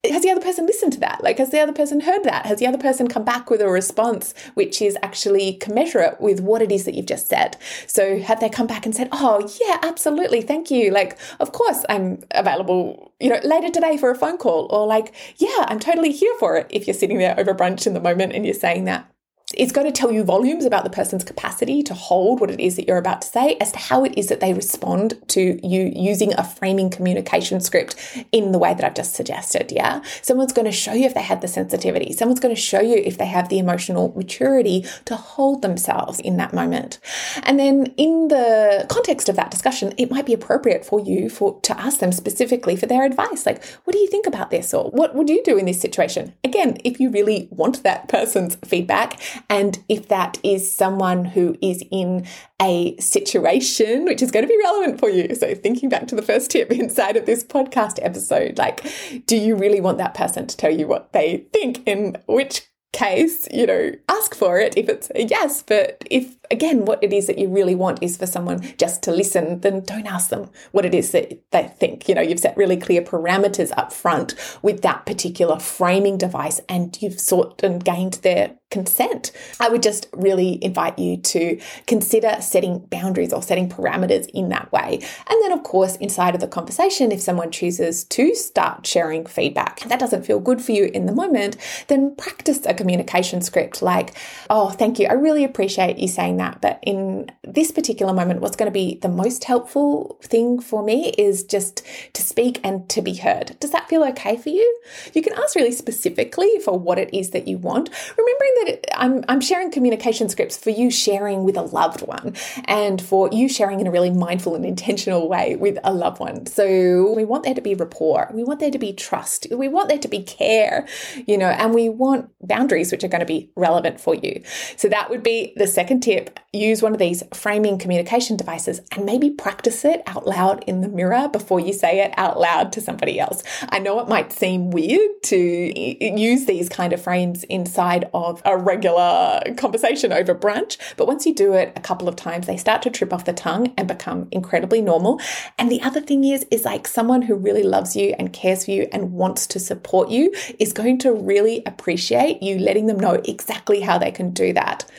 has 0.09 0.23
the 0.23 0.31
other 0.31 0.41
person 0.41 0.67
listened 0.67 0.93
to 0.93 1.01
that? 1.01 1.21
Like, 1.25 1.39
has 1.39 1.51
the 1.51 1.59
other 1.59 1.73
person 1.73 1.99
heard 1.99 2.23
that? 2.23 2.47
Has 2.47 2.61
the 2.61 2.67
other 2.69 2.79
person 2.79 3.09
come 3.09 3.25
back 3.25 3.51
with 3.51 3.61
a 3.61 3.69
response 3.69 4.35
which 4.55 4.81
is 4.81 4.97
actually 5.03 5.55
commensurate 5.55 6.21
with 6.21 6.41
what 6.41 6.63
it 6.63 6.71
is 6.71 6.85
that 6.85 6.95
you've 6.95 7.07
just 7.07 7.29
said? 7.29 7.57
So, 7.89 8.21
have 8.21 8.39
they 8.39 8.49
come 8.49 8.69
back 8.69 8.87
and 8.87 8.95
said, 8.95 9.09
Oh, 9.11 9.51
yeah, 9.61 9.79
absolutely, 9.83 10.43
thank 10.43 10.71
you. 10.71 10.93
Like, 10.93 11.19
of 11.41 11.51
course, 11.51 11.85
I'm 11.89 12.23
available, 12.31 13.13
you 13.19 13.31
know, 13.31 13.41
later 13.43 13.71
today 13.71 13.97
for 13.97 14.13
a 14.13 14.15
phone 14.15 14.39
call. 14.39 14.69
Or, 14.71 14.87
like, 14.87 15.13
yeah, 15.39 15.65
I'm 15.67 15.81
totally 15.81 16.13
here 16.13 16.35
for 16.39 16.57
it 16.57 16.69
if 16.71 16.87
you're 16.87 16.95
sitting 16.95 17.19
there 17.19 17.35
over 17.37 17.53
brunch 17.53 17.85
in 17.87 17.95
the 17.95 18.01
moment 18.01 18.33
and 18.33 18.45
you're 18.45 18.55
saying 18.55 18.85
that 18.85 19.11
it's 19.55 19.71
going 19.71 19.87
to 19.87 19.93
tell 19.93 20.11
you 20.11 20.25
volumes 20.25 20.65
about 20.65 20.83
the 20.83 20.91
person's 20.91 21.23
capacity 21.23 21.81
to 21.81 21.95
hold 21.95 22.41
what 22.41 22.51
it 22.51 22.59
is 22.59 22.75
that 22.75 22.89
you're 22.89 22.97
about 22.97 23.23
to 23.23 23.29
say 23.29 23.57
as 23.61 23.71
to 23.71 23.79
how 23.79 24.03
it 24.03 24.13
is 24.19 24.27
that 24.27 24.41
they 24.41 24.53
respond 24.53 25.15
to 25.29 25.61
you 25.65 25.93
using 25.95 26.35
a 26.35 26.43
framing 26.43 26.91
communication 26.91 27.61
script 27.61 27.95
in 28.33 28.51
the 28.51 28.59
way 28.59 28.75
that 28.75 28.83
I've 28.83 28.95
just 28.95 29.15
suggested. 29.15 29.71
Yeah. 29.71 30.03
Someone's 30.21 30.53
going 30.53 30.65
to 30.65 30.73
show 30.73 30.95
you 30.95 31.07
if 31.07 31.15
they 31.15 31.23
have 31.23 31.43
the 31.43 31.49
sensitivity. 31.49 32.13
Someone's 32.13 32.41
going 32.41 32.55
to 32.57 32.61
show 32.61 32.81
you 32.81 32.97
if 32.97 33.19
they 33.19 33.27
have 33.27 33.49
the 33.49 33.61
emotional 33.61 34.13
maturity 34.17 34.85
to 35.05 35.15
hold 35.15 35.63
themselves 35.63 36.19
in 36.19 36.39
that 36.39 36.53
moment. 36.53 36.99
And 37.45 37.57
then 37.57 37.95
in 37.97 38.27
the 38.27 38.85
context 38.89 39.29
of 39.29 39.37
that 39.37 39.53
discussion, 39.53 39.95
it 39.97 40.11
might 40.11 40.27
be 40.27 40.35
appropriate 40.35 40.85
for 40.85 40.99
you 40.99 41.31
for 41.31 41.61
to 41.61 41.81
ask 41.81 42.01
them 42.01 42.11
specifically 42.11 42.75
for 42.75 42.87
their 42.87 43.05
advice. 43.05 43.47
Like, 43.47 43.65
what 43.85 43.93
do 43.93 44.01
you 44.01 44.09
think 44.09 44.27
about 44.27 44.51
this? 44.51 44.75
Or 44.75 44.91
what 44.91 45.15
would 45.15 45.31
you 45.31 45.41
do 45.45 45.57
in 45.57 45.67
this 45.67 45.81
situation? 45.81 46.35
Again, 46.43 46.79
if 46.83 46.99
you 46.99 47.11
really 47.11 47.47
want 47.53 47.85
that 47.85 48.09
person's 48.09 48.57
feedback 48.65 49.21
and 49.49 49.83
if 49.89 50.09
that 50.09 50.39
is 50.43 50.75
someone 50.75 51.25
who 51.25 51.57
is 51.63 51.83
in 51.91 52.27
a 52.61 52.97
situation 52.99 54.05
which 54.05 54.23
is 54.23 54.31
going 54.31 54.45
to 54.45 54.49
be 54.49 54.59
relevant 54.65 54.99
for 54.99 55.09
you. 55.09 55.35
So, 55.35 55.55
thinking 55.55 55.89
back 55.89 56.07
to 56.09 56.15
the 56.15 56.23
first 56.23 56.51
tip 56.51 56.71
inside 56.71 57.17
of 57.17 57.27
this 57.27 57.45
podcast 57.45 57.99
episode, 58.03 58.59
like, 58.59 58.87
do 59.27 59.37
you 59.37 59.57
really 59.57 59.81
want 59.81 59.99
that 59.99 60.15
person 60.15 60.47
to 60.47 60.57
tell 60.57 60.73
you 60.73 60.87
what 60.87 61.13
they 61.13 61.47
think 61.53 61.87
in 61.87 62.17
which 62.27 62.67
case, 62.97 63.47
you 63.53 63.67
know, 63.67 63.93
ask 64.09 64.35
for 64.35 64.59
it 64.59 64.77
if 64.77 64.89
it's 64.89 65.11
a 65.15 65.25
yes. 65.25 65.63
But 65.63 66.03
if, 66.11 66.35
again, 66.51 66.85
what 66.85 67.03
it 67.03 67.13
is 67.13 67.27
that 67.27 67.39
you 67.39 67.49
really 67.49 67.75
want 67.75 68.03
is 68.03 68.17
for 68.17 68.27
someone 68.27 68.63
just 68.79 69.03
to 69.05 69.13
listen, 69.13 69.61
then 69.61 69.81
don't 69.81 70.07
ask 70.07 70.31
them 70.31 70.51
what 70.73 70.85
it 70.85 70.95
is 70.95 71.11
that 71.13 71.41
they 71.51 71.65
think. 71.79 72.09
You 72.09 72.15
know, 72.15 72.23
you've 72.23 72.41
set 72.41 72.57
really 72.57 72.77
clear 72.77 73.03
parameters 73.03 73.73
up 73.77 73.93
front 73.93 74.35
with 74.63 74.83
that 74.83 75.07
particular 75.07 75.59
framing 75.59 76.19
device 76.19 76.61
and 76.69 76.97
you've 77.01 77.21
sought 77.21 77.63
and 77.63 77.85
gained 77.85 78.15
their 78.23 78.57
consent. 78.71 79.31
I 79.61 79.69
would 79.69 79.83
just 79.83 80.09
really 80.13 80.63
invite 80.63 80.99
you 80.99 81.17
to 81.19 81.61
consider 81.87 82.37
setting 82.41 82.81
boundaries 82.81 83.33
or 83.33 83.41
setting 83.41 83.69
parameters 83.69 84.29
in 84.35 84.49
that 84.49 84.73
way. 84.73 84.99
And 85.29 85.43
then, 85.43 85.53
of 85.53 85.63
course, 85.63 85.97
inside 85.97 86.35
of 86.35 86.41
the 86.41 86.49
conversation, 86.49 87.13
if 87.13 87.21
someone 87.21 87.53
chooses 87.53 88.03
to 88.05 88.35
start 88.35 88.87
sharing 88.87 89.25
feedback 89.25 89.81
that 89.89 90.01
doesn't 90.01 90.25
feel 90.25 90.41
good 90.41 90.61
for 90.61 90.73
you 90.73 90.91
in 90.93 91.07
the 91.07 91.13
moment, 91.13 91.57
then 91.89 92.15
practice 92.17 92.65
a 92.67 92.75
communication 92.75 93.41
script 93.41 93.83
like, 93.83 94.15
oh, 94.51 94.71
thank 94.71 94.99
you. 94.99 95.07
I 95.07 95.13
really 95.13 95.45
appreciate 95.45 95.99
you 95.99 96.09
saying 96.09 96.36
that. 96.39 96.61
But 96.61 96.79
in 96.83 97.31
this 97.43 97.71
particular 97.71 98.13
moment, 98.13 98.41
what's 98.41 98.57
going 98.57 98.71
to 98.71 98.73
be 98.73 98.99
the 99.03 99.09
most 99.09 99.45
helpful 99.45 100.19
thing 100.23 100.61
for 100.61 100.83
me 100.83 101.11
is 101.19 101.45
just 101.45 101.83
to 102.15 102.23
speak 102.23 102.61
and 102.65 102.89
to 102.91 103.03
be 103.03 103.15
heard. 103.15 103.57
Does 103.61 103.71
that 103.73 103.89
feel 103.89 104.05
okay 104.05 104.37
for 104.37 104.49
you? 104.49 104.81
You 105.15 105.23
can 105.23 105.33
ask 105.35 105.55
really 105.55 105.73
specifically 105.73 106.51
for 106.65 106.79
what 106.79 106.99
it 106.99 107.13
is 107.13 107.31
that 107.31 107.49
you 107.49 107.59
want, 107.59 107.91
remembering 108.17 108.53
that 108.67 109.01
I'm, 109.01 109.25
I'm 109.29 109.41
sharing 109.41 109.71
communication 109.71 110.29
scripts 110.29 110.57
for 110.57 110.71
you 110.71 110.91
sharing 110.91 111.45
with 111.45 111.57
a 111.57 111.63
loved 111.63 112.03
one 112.03 112.35
and 112.65 113.01
for 113.01 113.29
you 113.33 113.49
sharing 113.49 113.81
in 113.81 113.87
a 113.87 113.91
really 113.91 114.11
mindful 114.11 114.55
and 114.55 114.65
intentional 114.65 115.29
way 115.29 115.57
with 115.57 115.79
a 115.85 115.93
loved 115.93 116.21
one. 116.21 116.47
So 116.47 117.13
we 117.15 117.25
want 117.25 117.45
there 117.45 117.55
to 117.55 117.61
be 117.61 117.75
rapport. 117.75 118.31
We 118.33 118.45
want 118.45 118.61
there 118.61 118.71
to 118.71 118.79
be 118.79 118.93
trust. 118.93 119.47
We 119.51 119.69
want 119.69 119.89
there 119.89 119.99
to 119.99 120.09
be 120.09 120.23
care, 120.23 120.87
you 121.27 121.39
know, 121.39 121.49
and 121.49 121.75
we 121.75 121.89
want 121.89 122.31
boundaries 122.41 122.93
which 122.93 123.05
are 123.05 123.09
going 123.09 123.21
to 123.21 123.27
be 123.27 123.51
relevant 123.57 124.01
for 124.01 124.15
you. 124.15 124.43
So 124.77 124.89
that 124.89 125.11
would 125.11 125.23
be 125.23 125.53
the 125.57 125.67
second 125.67 126.01
tip. 126.01 126.26
Use 126.53 126.83
one 126.83 126.93
of 126.93 126.99
these 126.99 127.23
framing 127.35 127.79
communication 127.79 128.37
devices 128.37 128.81
and 128.93 129.05
maybe 129.05 129.31
practice 129.31 129.85
it 129.85 130.03
out 130.07 130.27
loud 130.27 130.65
in 130.67 130.81
the 130.81 130.89
mirror 130.89 131.29
before 131.29 131.61
you 131.61 131.73
say 131.73 132.01
it 132.01 132.15
out 132.17 132.41
loud 132.41 132.73
to 132.73 132.81
somebody 132.81 133.21
else. 133.21 133.43
I 133.69 133.79
know 133.79 134.01
it 134.01 134.09
might 134.09 134.33
seem 134.33 134.71
weird 134.71 135.23
to 135.25 135.37
use 135.37 136.47
these 136.47 136.69
kind 136.71 136.93
of 136.93 137.03
frames 137.03 137.45
inside 137.45 138.09
of 138.15 138.41
a 138.45 138.57
regular 138.57 139.43
conversation 139.59 140.13
over 140.13 140.35
brunch, 140.35 140.79
but 140.97 141.07
once 141.07 141.27
you 141.27 141.35
do 141.35 141.53
it 141.53 141.73
a 141.77 141.81
couple 141.81 142.09
of 142.09 142.17
times, 142.17 142.47
they 142.47 142.57
start 142.57 142.81
to 142.83 142.91
trip 142.91 143.13
off 143.13 143.27
the 143.27 143.33
tongue 143.33 143.75
and 143.77 143.87
become 143.87 144.29
incredibly 144.31 144.81
normal. 144.81 145.21
And 145.59 145.71
the 145.71 145.83
other 145.83 146.01
thing 146.01 146.25
is, 146.25 146.47
is 146.51 146.65
like 146.65 146.89
someone 146.89 147.23
who 147.23 147.35
really 147.35 147.65
loves 147.65 147.95
you 147.95 148.15
and 148.19 148.33
cares 148.33 148.65
for 148.65 148.71
you 148.71 148.89
and 148.93 149.13
wants 149.13 149.47
to 149.49 149.61
support 149.61 150.09
you 150.09 150.33
is 150.59 150.73
going 150.73 150.99
to 151.01 151.13
really 151.13 151.63
appreciate 151.67 152.43
you 152.43 152.59
letting 152.59 152.87
them 152.87 152.99
know 152.99 153.21
exactly 153.25 153.81
how 153.81 153.99
they 153.99 154.11
can 154.11 154.31
do 154.31 154.53
that. 154.55 154.91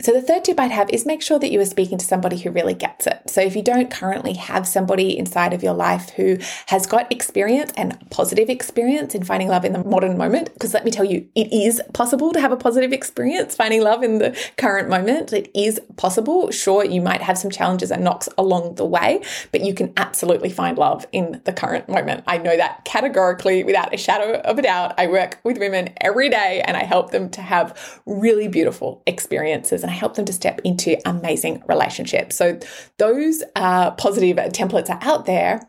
So, 0.00 0.12
the 0.12 0.22
third 0.22 0.44
tip 0.44 0.58
I'd 0.58 0.70
have 0.70 0.90
is 0.90 1.06
make 1.06 1.22
sure 1.22 1.38
that 1.38 1.50
you 1.50 1.60
are 1.60 1.64
speaking 1.64 1.98
to 1.98 2.04
somebody 2.04 2.38
who 2.38 2.50
really 2.50 2.74
gets 2.74 3.06
it. 3.06 3.11
So, 3.26 3.40
if 3.40 3.56
you 3.56 3.62
don't 3.62 3.90
currently 3.90 4.34
have 4.34 4.66
somebody 4.66 5.16
inside 5.16 5.52
of 5.52 5.62
your 5.62 5.74
life 5.74 6.10
who 6.10 6.38
has 6.66 6.86
got 6.86 7.10
experience 7.12 7.72
and 7.76 7.98
positive 8.10 8.48
experience 8.48 9.14
in 9.14 9.24
finding 9.24 9.48
love 9.48 9.64
in 9.64 9.72
the 9.72 9.84
modern 9.84 10.16
moment, 10.18 10.52
because 10.54 10.74
let 10.74 10.84
me 10.84 10.90
tell 10.90 11.04
you, 11.04 11.28
it 11.34 11.52
is 11.52 11.80
possible 11.92 12.32
to 12.32 12.40
have 12.40 12.52
a 12.52 12.56
positive 12.56 12.92
experience 12.92 13.54
finding 13.54 13.82
love 13.82 14.02
in 14.02 14.18
the 14.18 14.36
current 14.56 14.88
moment. 14.88 15.32
It 15.32 15.50
is 15.54 15.80
possible. 15.96 16.50
Sure, 16.50 16.84
you 16.84 17.00
might 17.00 17.22
have 17.22 17.38
some 17.38 17.50
challenges 17.50 17.90
and 17.90 18.02
knocks 18.04 18.28
along 18.38 18.76
the 18.76 18.84
way, 18.84 19.22
but 19.52 19.62
you 19.62 19.74
can 19.74 19.92
absolutely 19.96 20.50
find 20.50 20.78
love 20.78 21.06
in 21.12 21.40
the 21.44 21.52
current 21.52 21.88
moment. 21.88 22.24
I 22.26 22.38
know 22.38 22.56
that 22.56 22.84
categorically 22.84 23.64
without 23.64 23.94
a 23.94 23.96
shadow 23.96 24.40
of 24.40 24.58
a 24.58 24.62
doubt. 24.62 24.94
I 24.98 25.06
work 25.06 25.38
with 25.44 25.58
women 25.58 25.90
every 26.00 26.28
day 26.28 26.62
and 26.66 26.76
I 26.76 26.84
help 26.84 27.10
them 27.10 27.30
to 27.30 27.42
have 27.42 28.00
really 28.06 28.48
beautiful 28.48 29.02
experiences. 29.06 29.82
And 29.82 29.90
I 29.90 29.94
help 29.94 30.14
them 30.14 30.24
to 30.24 30.32
step 30.32 30.60
into 30.64 30.96
amazing 31.08 31.62
relationships. 31.68 32.36
So 32.36 32.58
those 32.98 33.11
uh, 33.56 33.92
positive 33.92 34.36
templates 34.36 34.90
are 34.90 34.98
out 35.02 35.26
there. 35.26 35.68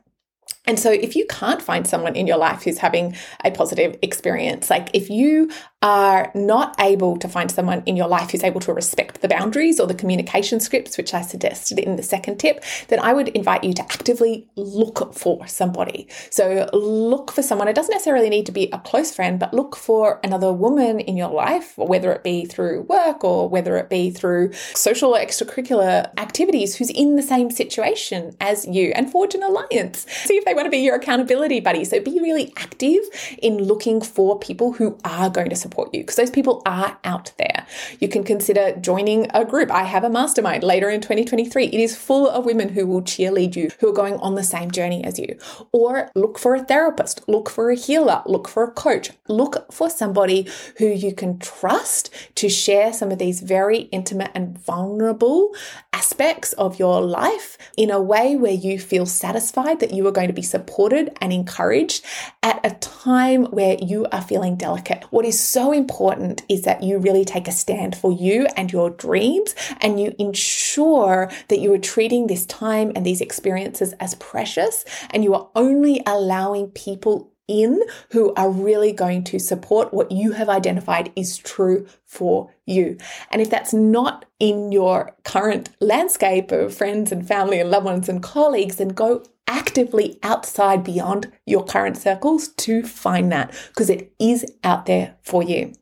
And 0.66 0.80
so, 0.80 0.92
if 0.92 1.16
you 1.16 1.26
can't 1.30 1.62
find 1.62 1.86
someone 1.86 2.16
in 2.16 2.28
your 2.28 2.38
life 2.38 2.64
who's 2.64 2.78
having 2.78 3.16
a 3.44 3.52
positive 3.52 3.98
experience, 4.02 4.70
like 4.70 4.90
if 4.94 5.10
you 5.10 5.52
are 5.84 6.32
not 6.34 6.74
able 6.80 7.18
to 7.18 7.28
find 7.28 7.52
someone 7.52 7.84
in 7.86 7.98
your 7.98 8.08
life 8.08 8.32
who's 8.32 8.44
able 8.44 8.62
to 8.62 8.74
respect 8.74 9.22
the 9.22 9.28
boundaries 9.28 9.82
or 9.82 9.86
the 9.86 9.94
communication 9.94 10.62
scripts, 10.62 10.98
which 10.98 11.14
I 11.14 11.22
suggested 11.22 11.78
in 11.78 11.98
the 11.98 12.04
second 12.04 12.38
tip, 12.38 12.64
then 12.88 13.00
I 13.00 13.12
would 13.12 13.28
invite 13.30 13.66
you 13.66 13.74
to 13.74 13.82
actively 13.82 14.48
look 14.56 15.14
for 15.14 15.46
somebody. 15.46 16.08
So 16.30 16.70
look 16.72 17.34
for 17.34 17.44
someone. 17.44 17.68
It 17.68 17.76
doesn't 17.76 17.92
necessarily 17.92 18.30
need 18.30 18.46
to 18.46 18.54
be 18.54 18.70
a 18.72 18.80
close 18.80 19.14
friend, 19.14 19.38
but 19.38 19.54
look 19.54 19.76
for 19.76 20.22
another 20.24 20.54
woman 20.54 21.02
in 21.02 21.18
your 21.18 21.30
life, 21.30 21.78
whether 21.78 22.14
it 22.14 22.24
be 22.24 22.46
through 22.46 22.84
work 22.84 23.26
or 23.26 23.50
whether 23.50 23.76
it 23.76 23.90
be 23.90 24.10
through 24.10 24.54
social 24.54 25.14
or 25.14 25.20
extracurricular 25.20 26.10
activities, 26.18 26.78
who's 26.78 26.92
in 26.92 27.18
the 27.18 27.22
same 27.22 27.52
situation 27.52 28.34
as 28.40 28.66
you 28.66 28.94
and 28.96 29.12
forge 29.12 29.36
an 29.36 29.44
alliance. 29.44 30.06
See 30.10 30.38
if 30.38 30.46
they 30.46 30.53
want 30.54 30.66
to 30.66 30.72
be 30.72 30.78
your 30.78 30.96
accountability 30.96 31.60
buddy. 31.60 31.84
So 31.86 32.00
be 32.00 32.20
really 32.20 32.54
active 32.58 33.02
in 33.42 33.58
looking 33.58 34.02
for 34.02 34.40
people 34.40 34.74
who 34.74 34.98
are 35.04 35.30
going 35.30 35.50
to 35.50 35.56
support 35.56 35.74
support 35.74 35.94
you 35.94 36.02
because 36.02 36.16
those 36.16 36.30
people 36.30 36.62
are 36.66 36.98
out 37.04 37.32
there. 37.38 37.66
You 38.00 38.08
can 38.08 38.24
consider 38.24 38.76
joining 38.80 39.28
a 39.34 39.44
group. 39.44 39.72
I 39.72 39.84
have 39.84 40.04
a 40.04 40.10
mastermind 40.10 40.64
later 40.64 40.90
in 40.90 41.02
2023. 41.02 41.66
It 41.66 41.80
is 41.80 41.98
full 41.98 42.30
of 42.30 42.46
women 42.46 42.70
who 42.70 42.86
will 42.86 43.02
cheerlead 43.02 43.56
you, 43.56 43.70
who 43.80 43.90
are 43.90 43.94
going 43.94 44.16
on 44.18 44.36
the 44.36 44.44
same 44.44 44.70
journey 44.72 45.04
as 45.04 45.18
you. 45.18 45.38
Or 45.72 46.12
look 46.16 46.38
for 46.38 46.54
a 46.56 46.64
therapist, 46.64 47.28
look 47.28 47.50
for 47.50 47.72
a 47.72 47.76
healer, 47.76 48.22
look 48.26 48.48
for 48.48 48.64
a 48.64 48.72
coach, 48.72 49.12
look 49.28 49.72
for 49.72 49.90
somebody 49.90 50.48
who 50.78 50.88
you 50.88 51.14
can 51.14 51.40
trust 51.40 52.10
to 52.36 52.50
share 52.50 52.94
some 52.94 53.12
of 53.12 53.18
these 53.18 53.42
very 53.42 53.82
intimate 53.92 54.32
and 54.36 54.58
vulnerable 54.58 55.56
aspects 55.92 56.54
of 56.54 56.78
your 56.78 57.02
life 57.02 57.58
in 57.78 57.90
a 57.90 58.02
way 58.02 58.36
where 58.36 58.52
you 58.52 58.80
feel 58.80 59.06
satisfied 59.06 59.80
that 59.80 59.94
you 59.94 60.06
are 60.06 60.12
going 60.12 60.28
to 60.28 60.34
be 60.34 60.42
supported 60.44 61.18
and 61.22 61.34
encouraged 61.34 62.06
at 62.42 62.60
a 62.64 62.76
time 62.76 63.46
where 63.46 63.78
you 63.82 64.06
are 64.12 64.22
feeling 64.22 64.56
delicate. 64.56 65.04
What 65.10 65.26
is 65.26 65.40
so 65.40 65.72
important 65.72 66.44
is 66.50 66.64
that 66.64 66.84
you 66.84 67.00
really 67.00 67.26
take 67.26 67.48
a 67.48 67.52
stand 67.52 67.96
for 67.96 68.12
you 68.12 68.48
and 68.56 68.72
your 68.72 68.90
dreams 68.90 69.56
and 69.82 70.00
you 70.00 70.14
ensure 70.20 71.32
that 71.48 71.60
you 71.60 71.74
are 71.74 71.80
treating 71.80 72.28
this 72.28 72.46
time 72.46 72.92
and 72.96 73.06
these 73.06 73.22
experiences 73.22 73.94
as 74.00 74.16
precious 74.16 74.86
and 75.12 75.24
you 75.24 75.34
are 75.34 75.50
only 75.56 76.02
allowing 76.06 76.68
people 76.68 77.33
in 77.48 77.82
who 78.12 78.34
are 78.36 78.50
really 78.50 78.92
going 78.92 79.24
to 79.26 79.40
support 79.40 79.94
what 79.94 80.12
you 80.12 80.32
have 80.34 80.50
identified 80.50 81.12
is 81.16 81.38
true 81.38 81.86
for 82.06 82.52
you. 82.66 82.98
And 83.32 83.42
if 83.42 83.50
that's 83.50 83.74
not 83.74 84.26
in 84.40 84.72
your 84.72 85.16
current 85.24 85.70
landscape 85.80 86.52
of 86.52 86.76
friends 86.76 87.12
and 87.12 87.28
family 87.28 87.60
and 87.60 87.70
loved 87.70 87.86
ones 87.86 88.10
and 88.10 88.24
colleagues, 88.24 88.78
then 88.78 88.90
go 88.90 89.24
actively 89.48 90.20
outside 90.24 90.84
beyond 90.84 91.32
your 91.46 91.66
current 91.66 91.98
circles 91.98 92.48
to 92.48 92.84
find 92.84 93.32
that 93.32 93.54
because 93.70 93.90
it 93.90 94.14
is 94.20 94.46
out 94.64 94.86
there 94.86 95.16
for 95.22 95.44
you. 95.44 95.74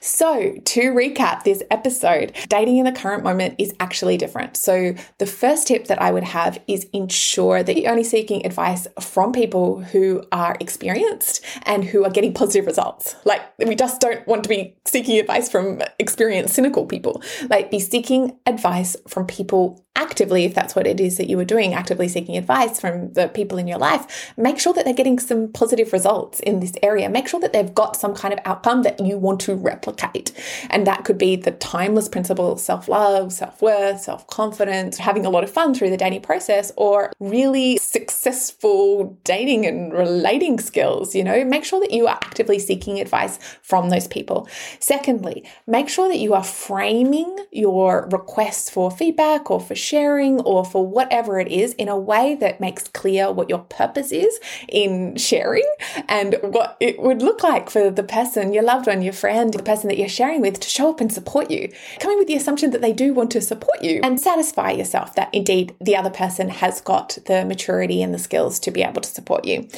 So, 0.00 0.54
to 0.64 0.80
recap 0.92 1.44
this 1.44 1.62
episode, 1.70 2.32
dating 2.48 2.78
in 2.78 2.84
the 2.84 2.92
current 2.92 3.24
moment 3.24 3.56
is 3.58 3.74
actually 3.80 4.16
different. 4.16 4.56
So, 4.56 4.94
the 5.18 5.26
first 5.26 5.66
tip 5.66 5.86
that 5.86 6.00
I 6.00 6.10
would 6.10 6.24
have 6.24 6.58
is 6.66 6.86
ensure 6.92 7.62
that 7.62 7.76
you're 7.78 7.90
only 7.90 8.04
seeking 8.04 8.44
advice 8.46 8.86
from 9.00 9.32
people 9.32 9.80
who 9.80 10.22
are 10.32 10.56
experienced 10.60 11.44
and 11.62 11.84
who 11.84 12.04
are 12.04 12.10
getting 12.10 12.34
positive 12.34 12.66
results. 12.66 13.16
Like, 13.24 13.42
we 13.58 13.74
just 13.74 14.00
don't 14.00 14.26
want 14.26 14.42
to 14.44 14.48
be 14.48 14.76
seeking 14.84 15.18
advice 15.18 15.50
from 15.50 15.82
experienced, 15.98 16.54
cynical 16.54 16.86
people. 16.86 17.22
Like, 17.48 17.70
be 17.70 17.80
seeking 17.80 18.38
advice 18.46 18.96
from 19.08 19.26
people 19.26 19.85
actively, 19.96 20.44
if 20.44 20.54
that's 20.54 20.76
what 20.76 20.86
it 20.86 21.00
is 21.00 21.16
that 21.16 21.28
you 21.28 21.38
are 21.40 21.44
doing, 21.44 21.74
actively 21.74 22.06
seeking 22.06 22.36
advice 22.36 22.78
from 22.78 23.12
the 23.14 23.28
people 23.28 23.58
in 23.58 23.66
your 23.66 23.78
life, 23.78 24.32
make 24.36 24.58
sure 24.58 24.72
that 24.74 24.84
they're 24.84 24.94
getting 24.94 25.18
some 25.18 25.48
positive 25.48 25.92
results 25.92 26.38
in 26.40 26.60
this 26.60 26.74
area. 26.82 27.08
Make 27.08 27.26
sure 27.26 27.40
that 27.40 27.52
they've 27.52 27.74
got 27.74 27.96
some 27.96 28.14
kind 28.14 28.32
of 28.32 28.40
outcome 28.44 28.82
that 28.82 29.00
you 29.00 29.18
want 29.18 29.40
to 29.40 29.54
replicate. 29.54 30.32
And 30.70 30.86
that 30.86 31.04
could 31.04 31.18
be 31.18 31.34
the 31.34 31.50
timeless 31.52 32.08
principle 32.08 32.52
of 32.52 32.60
self 32.60 32.88
love, 32.88 33.32
self 33.32 33.60
worth, 33.62 34.00
self 34.00 34.26
confidence, 34.26 34.98
having 34.98 35.24
a 35.24 35.30
lot 35.30 35.44
of 35.44 35.50
fun 35.50 35.74
through 35.74 35.90
the 35.90 35.96
dating 35.96 36.22
process, 36.22 36.70
or 36.76 37.12
really 37.18 37.78
successful 37.78 39.18
dating 39.24 39.64
and 39.64 39.92
relating 39.92 40.60
skills. 40.60 41.14
You 41.14 41.24
know, 41.24 41.44
make 41.44 41.64
sure 41.64 41.80
that 41.80 41.90
you 41.90 42.06
are 42.06 42.18
actively 42.22 42.58
seeking 42.58 43.00
advice 43.00 43.38
from 43.62 43.88
those 43.88 44.06
people. 44.06 44.46
Secondly, 44.78 45.44
make 45.66 45.88
sure 45.88 46.08
that 46.08 46.18
you 46.18 46.34
are 46.34 46.44
framing 46.44 47.34
your 47.50 48.08
requests 48.12 48.68
for 48.68 48.90
feedback 48.90 49.50
or 49.50 49.60
for 49.60 49.74
sharing 49.86 50.40
or 50.40 50.64
for 50.64 50.86
whatever 50.86 51.38
it 51.38 51.48
is 51.48 51.72
in 51.74 51.88
a 51.88 51.96
way 51.96 52.34
that 52.34 52.60
makes 52.60 52.88
clear 52.88 53.30
what 53.30 53.48
your 53.48 53.60
purpose 53.60 54.10
is 54.12 54.40
in 54.68 55.16
sharing 55.16 55.66
and 56.08 56.36
what 56.42 56.76
it 56.80 56.98
would 57.00 57.22
look 57.22 57.42
like 57.42 57.70
for 57.70 57.90
the 57.90 58.02
person, 58.02 58.52
your 58.52 58.62
loved 58.62 58.86
one, 58.86 59.02
your 59.02 59.12
friend, 59.12 59.52
the 59.54 59.62
person 59.62 59.88
that 59.88 59.98
you're 59.98 60.08
sharing 60.08 60.40
with 60.40 60.58
to 60.60 60.68
show 60.68 60.90
up 60.90 61.00
and 61.00 61.12
support 61.12 61.50
you. 61.50 61.72
Coming 62.00 62.18
with 62.18 62.26
the 62.26 62.34
assumption 62.34 62.70
that 62.70 62.82
they 62.82 62.92
do 62.92 63.14
want 63.14 63.30
to 63.32 63.40
support 63.40 63.82
you 63.82 64.00
and 64.02 64.20
satisfy 64.20 64.70
yourself 64.72 65.14
that 65.14 65.32
indeed 65.32 65.74
the 65.80 65.96
other 65.96 66.10
person 66.10 66.48
has 66.48 66.80
got 66.80 67.18
the 67.26 67.44
maturity 67.44 68.02
and 68.02 68.12
the 68.12 68.18
skills 68.18 68.58
to 68.60 68.70
be 68.70 68.82
able 68.82 69.00
to 69.00 69.08
support 69.08 69.44
you. 69.44 69.68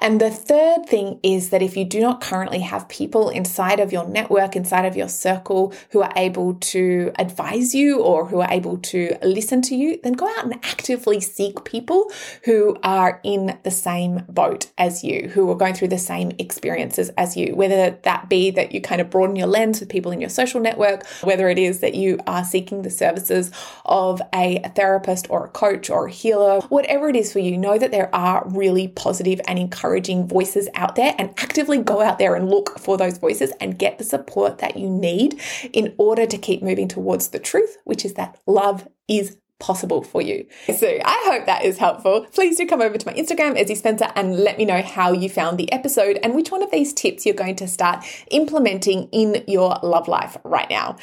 And 0.00 0.20
the 0.20 0.30
third 0.30 0.86
thing 0.86 1.20
is 1.22 1.50
that 1.50 1.62
if 1.62 1.76
you 1.76 1.84
do 1.84 2.00
not 2.00 2.20
currently 2.20 2.60
have 2.60 2.88
people 2.88 3.30
inside 3.30 3.80
of 3.80 3.92
your 3.92 4.06
network, 4.06 4.56
inside 4.56 4.84
of 4.84 4.96
your 4.96 5.08
circle 5.08 5.72
who 5.90 6.02
are 6.02 6.12
able 6.16 6.54
to 6.54 7.12
advise 7.18 7.74
you 7.74 8.00
or 8.00 8.26
who 8.26 8.40
are 8.40 8.50
able 8.50 8.78
to 8.78 9.16
listen 9.22 9.53
listen 9.54 9.76
to 9.76 9.76
you, 9.76 9.98
then 10.02 10.14
go 10.14 10.26
out 10.26 10.44
and 10.44 10.54
actively 10.64 11.20
seek 11.20 11.64
people 11.64 12.10
who 12.44 12.76
are 12.82 13.20
in 13.22 13.56
the 13.62 13.70
same 13.70 14.24
boat 14.28 14.70
as 14.78 15.04
you, 15.04 15.28
who 15.32 15.48
are 15.50 15.54
going 15.54 15.74
through 15.74 15.88
the 15.88 15.98
same 15.98 16.32
experiences 16.38 17.10
as 17.16 17.36
you, 17.36 17.54
whether 17.54 17.90
that 18.02 18.28
be 18.28 18.50
that 18.50 18.72
you 18.72 18.80
kind 18.80 19.00
of 19.00 19.10
broaden 19.10 19.36
your 19.36 19.46
lens 19.46 19.80
with 19.80 19.88
people 19.88 20.10
in 20.10 20.20
your 20.20 20.30
social 20.30 20.60
network, 20.60 21.06
whether 21.22 21.48
it 21.48 21.58
is 21.58 21.80
that 21.80 21.94
you 21.94 22.18
are 22.26 22.44
seeking 22.44 22.82
the 22.82 22.90
services 22.90 23.52
of 23.84 24.20
a 24.32 24.60
therapist 24.74 25.26
or 25.30 25.46
a 25.46 25.50
coach 25.50 25.88
or 25.88 26.06
a 26.06 26.10
healer, 26.10 26.60
whatever 26.62 27.08
it 27.08 27.16
is 27.16 27.32
for 27.32 27.38
you, 27.38 27.56
know 27.56 27.78
that 27.78 27.92
there 27.92 28.14
are 28.14 28.44
really 28.48 28.88
positive 28.88 29.40
and 29.46 29.58
encouraging 29.58 30.26
voices 30.26 30.68
out 30.74 30.96
there 30.96 31.14
and 31.18 31.30
actively 31.38 31.78
go 31.78 32.00
out 32.00 32.18
there 32.18 32.34
and 32.34 32.50
look 32.50 32.78
for 32.78 32.96
those 32.96 33.18
voices 33.18 33.52
and 33.60 33.78
get 33.78 33.98
the 33.98 34.04
support 34.04 34.58
that 34.58 34.76
you 34.76 34.90
need 34.90 35.40
in 35.72 35.94
order 35.96 36.26
to 36.26 36.38
keep 36.38 36.62
moving 36.62 36.88
towards 36.88 37.28
the 37.28 37.38
truth, 37.38 37.76
which 37.84 38.04
is 38.04 38.14
that 38.14 38.38
love 38.46 38.88
is 39.08 39.36
possible 39.58 40.02
for 40.02 40.20
you. 40.20 40.46
So 40.76 40.98
I 41.04 41.22
hope 41.26 41.46
that 41.46 41.64
is 41.64 41.78
helpful. 41.78 42.26
Please 42.32 42.56
do 42.56 42.66
come 42.66 42.82
over 42.82 42.98
to 42.98 43.06
my 43.06 43.14
Instagram, 43.14 43.58
Ezzie 43.58 43.76
Spencer, 43.76 44.08
and 44.14 44.36
let 44.36 44.58
me 44.58 44.64
know 44.64 44.82
how 44.82 45.12
you 45.12 45.28
found 45.28 45.58
the 45.58 45.70
episode 45.72 46.18
and 46.22 46.34
which 46.34 46.50
one 46.50 46.62
of 46.62 46.70
these 46.70 46.92
tips 46.92 47.24
you're 47.24 47.34
going 47.34 47.56
to 47.56 47.68
start 47.68 48.04
implementing 48.30 49.08
in 49.12 49.44
your 49.46 49.78
love 49.82 50.08
life 50.08 50.36
right 50.44 50.68
now. 50.68 50.96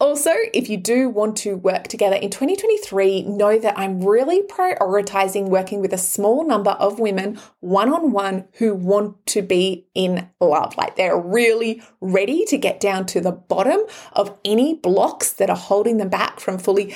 Also, 0.00 0.32
if 0.52 0.68
you 0.68 0.76
do 0.76 1.08
want 1.08 1.36
to 1.36 1.56
work 1.56 1.86
together 1.86 2.16
in 2.16 2.28
2023, 2.28 3.22
know 3.22 3.58
that 3.58 3.78
I'm 3.78 4.04
really 4.04 4.42
prioritizing 4.42 5.48
working 5.48 5.80
with 5.80 5.92
a 5.92 5.98
small 5.98 6.44
number 6.44 6.72
of 6.72 6.98
women 6.98 7.38
one 7.60 7.92
on 7.92 8.10
one 8.10 8.46
who 8.54 8.74
want 8.74 9.24
to 9.28 9.40
be 9.40 9.86
in 9.94 10.28
love. 10.40 10.76
Like 10.76 10.96
they're 10.96 11.18
really 11.18 11.80
ready 12.00 12.44
to 12.46 12.58
get 12.58 12.80
down 12.80 13.06
to 13.06 13.20
the 13.20 13.32
bottom 13.32 13.80
of 14.12 14.36
any 14.44 14.74
blocks 14.74 15.32
that 15.34 15.48
are 15.48 15.56
holding 15.56 15.98
them 15.98 16.08
back 16.08 16.40
from 16.40 16.58
fully 16.58 16.94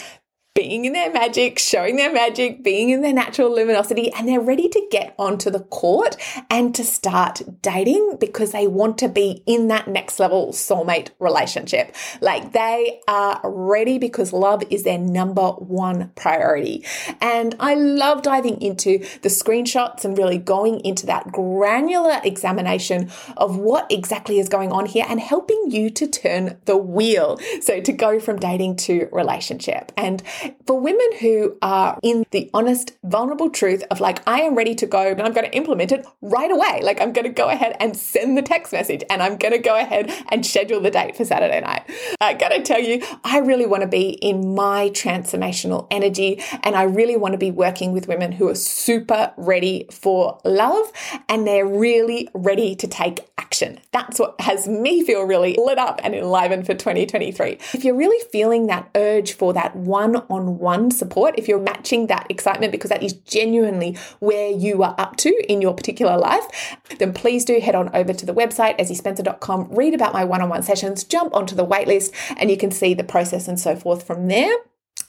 being 0.59 0.87
in 0.87 0.93
their 0.93 1.13
magic, 1.13 1.57
showing 1.57 1.95
their 1.95 2.13
magic, 2.13 2.65
being 2.65 2.91
in 2.91 3.01
their 3.01 3.13
natural 3.13 3.55
luminosity, 3.55 4.13
and 4.13 4.27
they're 4.27 4.41
ready 4.41 4.69
to 4.69 4.89
get 4.91 5.15
onto 5.17 5.51
the 5.51 5.61
court 5.61 6.17
and 6.51 6.75
to 6.75 6.83
start 6.83 7.41
dating 7.63 8.17
because 8.19 8.51
they 8.51 8.67
want 8.67 8.99
to 8.99 9.09
be 9.09 9.41
in 9.47 9.69
that 9.69 9.87
next 9.87 10.19
level 10.19 10.49
soulmate 10.49 11.11
relationship. 11.21 11.95
Like 12.21 12.55
they 12.55 12.99
are 13.07 13.41
ready 13.45 13.99
because 13.99 14.33
love 14.33 14.65
is 14.69 14.83
their 14.83 14.99
number 14.99 15.49
one 15.51 16.11
priority. 16.17 16.85
And 17.21 17.55
I 17.61 17.75
love 17.75 18.23
diving 18.23 18.61
into 18.61 18.99
the 19.23 19.29
screenshots 19.29 20.05
and 20.05 20.19
really 20.19 20.39
going 20.39 20.81
into 20.81 21.07
that 21.07 21.31
granular 21.31 22.21
examination 22.25 23.13
of 23.37 23.57
what 23.57 23.87
exactly 23.93 24.41
is 24.41 24.49
going 24.49 24.73
on 24.73 24.87
here 24.87 25.07
and 25.09 25.21
helping 25.21 25.71
you 25.71 25.89
to 25.91 26.09
turn 26.09 26.59
the 26.65 26.77
wheel. 26.77 27.39
So 27.61 27.81
to 27.81 27.93
go 27.93 28.19
from 28.19 28.41
dating 28.41 28.75
to 28.89 29.09
relationship. 29.13 29.93
And 29.97 30.21
for 30.67 30.81
women 30.81 31.07
who 31.21 31.57
are 31.63 31.99
in 32.03 32.25
the 32.31 32.51
honest, 32.55 32.97
vulnerable 33.05 33.51
truth 33.51 33.85
of 33.91 34.01
like, 34.01 34.27
I 34.27 34.41
am 34.41 34.55
ready 34.55 34.75
to 34.77 34.87
go 34.87 35.07
and 35.07 35.23
I'm 35.23 35.33
going 35.33 35.51
to 35.51 35.57
implement 35.57 35.93
it 35.93 36.07
right 36.21 36.51
away. 36.51 36.81
Like, 36.83 37.01
I'm 37.01 37.13
going 37.13 37.27
to 37.27 37.33
go 37.33 37.49
ahead 37.49 37.77
and 37.81 37.97
send 37.97 38.37
the 38.37 38.43
text 38.43 38.73
message 38.73 39.03
and 39.11 39.23
I'm 39.23 39.37
going 39.37 39.53
to 39.53 39.59
go 39.59 39.77
ahead 39.77 40.13
and 40.29 40.45
schedule 40.45 40.81
the 40.81 40.91
date 40.91 41.17
for 41.17 41.25
Saturday 41.25 41.61
night. 41.61 41.83
I 42.21 42.35
got 42.35 42.51
to 42.51 42.63
tell 42.63 42.81
you, 42.81 43.03
I 43.25 43.39
really 43.39 43.67
want 43.67 43.83
to 43.83 43.89
be 43.89 44.11
in 44.11 44.55
my 44.55 44.91
transformational 44.91 45.87
energy 45.91 46.43
and 46.63 46.77
I 46.77 46.85
really 46.85 47.17
want 47.17 47.33
to 47.33 47.39
be 47.39 47.51
working 47.51 47.93
with 47.93 48.09
women 48.09 48.33
who 48.33 48.49
are 48.49 48.55
super 48.55 49.33
ready 49.37 49.87
for 49.91 50.41
love 50.45 50.93
and 51.29 51.47
they're 51.47 51.67
really 51.67 52.29
ready 52.35 52.75
to 52.77 52.87
take 52.87 53.21
action. 53.39 53.81
That's 53.93 54.19
what 54.19 54.41
has 54.41 54.69
me 54.69 55.05
feel 55.05 55.23
really 55.23 55.57
lit 55.59 55.79
up 55.79 56.01
and 56.03 56.15
enlivened 56.15 56.67
for 56.67 56.75
2023. 56.75 57.59
If 57.73 57.85
you're 57.85 57.97
really 57.97 58.23
feeling 58.31 58.67
that 58.67 58.91
urge 58.95 59.33
for 59.33 59.53
that 59.55 59.75
one 59.75 60.17
on 60.17 60.38
one 60.47 60.91
support, 60.91 61.35
if 61.37 61.49
you're 61.49 61.61
matching 61.61 62.07
that 62.07 62.27
excitement 62.29 62.73
because 62.73 62.91
that 62.91 63.03
is 63.03 63.13
genuinely 63.13 63.97
where 64.21 64.51
you 64.51 64.83
are 64.83 64.95
up 64.99 65.17
to 65.17 65.53
in 65.53 65.61
your 65.61 65.75
particular 65.75 66.17
life, 66.17 66.77
then 66.99 67.13
please 67.13 67.45
do 67.45 67.61
head 67.61 67.75
on 67.75 67.95
over 67.95 68.13
to 68.13 68.27
the 68.27 68.35
website, 68.35 68.79
ezziespencer.com, 68.79 69.69
read 69.71 69.95
about 69.95 70.13
my 70.13 70.25
one 70.25 70.43
on 70.43 70.49
one 70.49 70.63
sessions, 70.63 71.05
jump 71.05 71.35
onto 71.35 71.55
the 71.55 71.67
waitlist, 71.67 72.13
and 72.37 72.51
you 72.51 72.57
can 72.57 72.71
see 72.71 72.95
the 72.95 73.05
process 73.05 73.49
and 73.49 73.59
so 73.59 73.77
forth 73.77 74.07
from 74.07 74.29
there. 74.29 74.55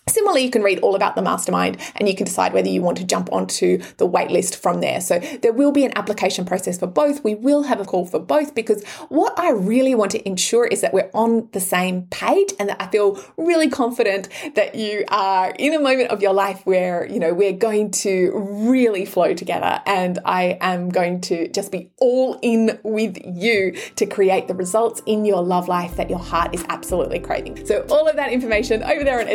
Similarly, 0.10 0.44
you 0.44 0.50
can 0.50 0.64
read 0.64 0.80
all 0.80 0.96
about 0.96 1.16
the 1.16 1.22
mastermind 1.22 1.78
and 1.96 2.08
you 2.08 2.16
can 2.16 2.26
decide 2.26 2.54
whether 2.54 2.68
you 2.68 2.82
want 2.82 2.98
to 2.98 3.04
jump 3.04 3.32
onto 3.32 3.78
the 3.98 4.08
waitlist 4.08 4.56
from 4.56 4.82
there. 4.82 5.02
So 5.02 5.20
there 5.20 5.54
will 5.54 5.72
be 5.72 5.86
an 5.86 5.92
application 5.96 6.46
process 6.46 6.80
for 6.80 6.88
both. 6.88 7.24
We 7.24 7.36
will 7.36 7.64
have 7.64 7.80
a 7.80 7.86
call 7.86 8.06
for 8.06 8.20
both 8.20 8.56
because 8.56 8.84
what 9.10 9.38
I 9.40 9.52
really 9.52 9.96
want 9.96 10.12
to 10.12 10.28
ensure 10.28 10.66
is 10.66 10.82
that 10.82 10.94
we're 10.94 11.12
on 11.14 11.50
the 11.52 11.60
same 11.60 12.04
page 12.08 12.54
and 12.60 12.70
that 12.70 12.82
I 12.82 12.88
feel 12.88 13.24
really 13.38 13.70
confident 13.70 14.30
that 14.56 14.76
you 14.76 15.06
are 15.10 15.52
in 15.60 15.74
a 15.74 15.80
moment 15.80 16.10
of 16.10 16.22
your 16.22 16.34
life 16.34 16.66
where, 16.66 17.06
you 17.06 17.20
know, 17.20 17.34
we're 17.34 17.54
going 17.54 17.92
to 17.92 18.32
really 18.36 19.06
flow 19.06 19.34
together 19.34 19.82
and 19.86 20.20
I 20.26 20.58
am 20.62 20.90
going 20.90 21.22
to 21.22 21.48
just 21.50 21.72
be 21.72 21.92
all 21.98 22.40
in 22.42 22.80
with 22.84 23.18
you 23.24 23.74
to 23.96 24.06
create 24.06 24.48
the 24.48 24.56
results 24.56 25.02
in 25.06 25.26
your 25.26 25.44
love 25.44 25.68
life 25.68 25.96
that 25.98 26.10
your 26.10 26.20
heart 26.20 26.54
is 26.56 26.66
absolutely 26.70 27.20
craving. 27.20 27.66
So 27.66 27.86
all 27.90 28.08
of 28.08 28.16
that 28.16 28.32
information 28.32 28.84
over 28.84 29.04
there 29.04 29.20
on 29.20 29.28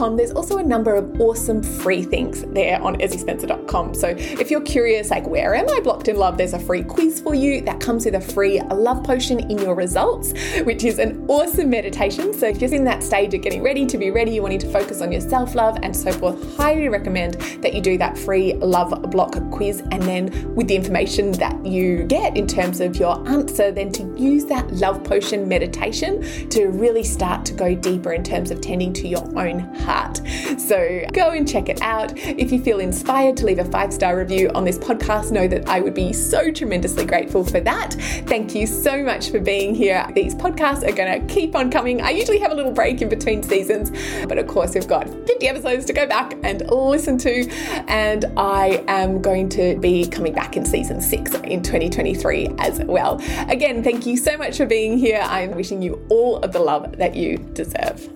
there's 0.00 0.32
also 0.32 0.56
a 0.56 0.62
number 0.62 0.94
of 0.94 1.20
awesome 1.20 1.62
free 1.62 2.02
things 2.02 2.42
there 2.54 2.80
on 2.80 2.96
ezziespencer.com. 2.96 3.94
So 3.94 4.08
if 4.08 4.50
you're 4.50 4.62
curious, 4.62 5.10
like, 5.10 5.26
where 5.26 5.54
am 5.54 5.68
I 5.68 5.80
blocked 5.80 6.08
in 6.08 6.16
love? 6.16 6.38
There's 6.38 6.54
a 6.54 6.58
free 6.58 6.82
quiz 6.82 7.20
for 7.20 7.34
you 7.34 7.60
that 7.62 7.80
comes 7.80 8.06
with 8.06 8.14
a 8.14 8.20
free 8.20 8.62
love 8.62 9.04
potion 9.04 9.40
in 9.50 9.58
your 9.58 9.74
results, 9.74 10.32
which 10.62 10.84
is 10.84 10.98
an 10.98 11.26
awesome 11.28 11.68
meditation. 11.68 12.32
So 12.32 12.46
if 12.46 12.62
you're 12.62 12.72
in 12.72 12.84
that 12.84 13.02
stage 13.02 13.34
of 13.34 13.42
getting 13.42 13.62
ready 13.62 13.84
to 13.84 13.98
be 13.98 14.10
ready, 14.10 14.32
you're 14.32 14.42
wanting 14.42 14.60
to 14.60 14.72
focus 14.72 15.02
on 15.02 15.12
your 15.12 15.20
self 15.20 15.54
love 15.54 15.78
and 15.82 15.94
so 15.94 16.12
forth, 16.12 16.56
highly 16.56 16.88
recommend 16.88 17.34
that 17.62 17.74
you 17.74 17.82
do 17.82 17.98
that 17.98 18.16
free 18.16 18.54
love 18.54 19.10
block 19.10 19.34
quiz. 19.50 19.80
And 19.90 20.02
then 20.02 20.54
with 20.54 20.68
the 20.68 20.76
information 20.76 21.32
that 21.32 21.66
you 21.66 22.04
get 22.04 22.38
in 22.38 22.46
terms 22.46 22.80
of 22.80 22.96
your 22.96 23.26
answer, 23.28 23.70
then 23.70 23.92
to 23.92 24.02
use 24.18 24.46
that 24.46 24.70
love 24.72 25.04
potion 25.04 25.46
meditation 25.46 26.48
to 26.48 26.68
really 26.68 27.04
start 27.04 27.44
to 27.46 27.52
go 27.52 27.74
deeper 27.74 28.14
in 28.14 28.24
terms 28.24 28.50
of 28.50 28.62
tending 28.62 28.94
to 28.94 29.06
your 29.06 29.26
own 29.38 29.60
heart. 29.80 30.20
So 30.58 31.04
go 31.12 31.30
and 31.30 31.48
check 31.48 31.68
it 31.68 31.80
out. 31.82 32.16
If 32.16 32.52
you 32.52 32.60
feel 32.60 32.80
inspired 32.80 33.36
to 33.38 33.46
leave 33.46 33.58
a 33.58 33.64
five 33.64 33.92
star 33.92 34.16
review 34.16 34.50
on 34.54 34.64
this 34.64 34.78
podcast, 34.78 35.30
know 35.32 35.48
that 35.48 35.68
I 35.68 35.80
would 35.80 35.94
be 35.94 36.12
so 36.12 36.50
tremendously 36.50 37.04
grateful 37.04 37.44
for 37.44 37.60
that. 37.60 37.94
Thank 38.26 38.54
you 38.54 38.66
so 38.66 39.02
much 39.02 39.30
for 39.30 39.40
being 39.40 39.74
here. 39.74 40.06
These 40.14 40.34
podcasts 40.34 40.86
are 40.86 40.94
going 40.94 41.26
to 41.26 41.34
keep 41.34 41.54
on 41.54 41.70
coming. 41.70 42.00
I 42.00 42.10
usually 42.10 42.38
have 42.38 42.52
a 42.52 42.54
little 42.54 42.72
break 42.72 43.02
in 43.02 43.08
between 43.08 43.42
seasons, 43.42 43.90
but 44.26 44.38
of 44.38 44.46
course, 44.46 44.74
we've 44.74 44.88
got 44.88 45.08
50 45.08 45.48
episodes 45.48 45.84
to 45.86 45.92
go 45.92 46.06
back 46.06 46.34
and 46.42 46.68
listen 46.70 47.18
to. 47.18 47.48
And 47.88 48.26
I 48.36 48.84
am 48.88 49.20
going 49.20 49.48
to 49.50 49.78
be 49.78 50.06
coming 50.06 50.32
back 50.32 50.56
in 50.56 50.64
season 50.64 51.00
six 51.00 51.34
in 51.34 51.62
2023 51.62 52.48
as 52.58 52.80
well. 52.80 53.20
Again, 53.48 53.82
thank 53.82 54.06
you 54.06 54.16
so 54.16 54.36
much 54.36 54.56
for 54.56 54.66
being 54.66 54.98
here. 54.98 55.20
I'm 55.22 55.54
wishing 55.54 55.82
you 55.82 56.04
all 56.08 56.38
of 56.38 56.52
the 56.52 56.60
love 56.60 56.96
that 56.98 57.14
you 57.14 57.38
deserve. 57.54 58.08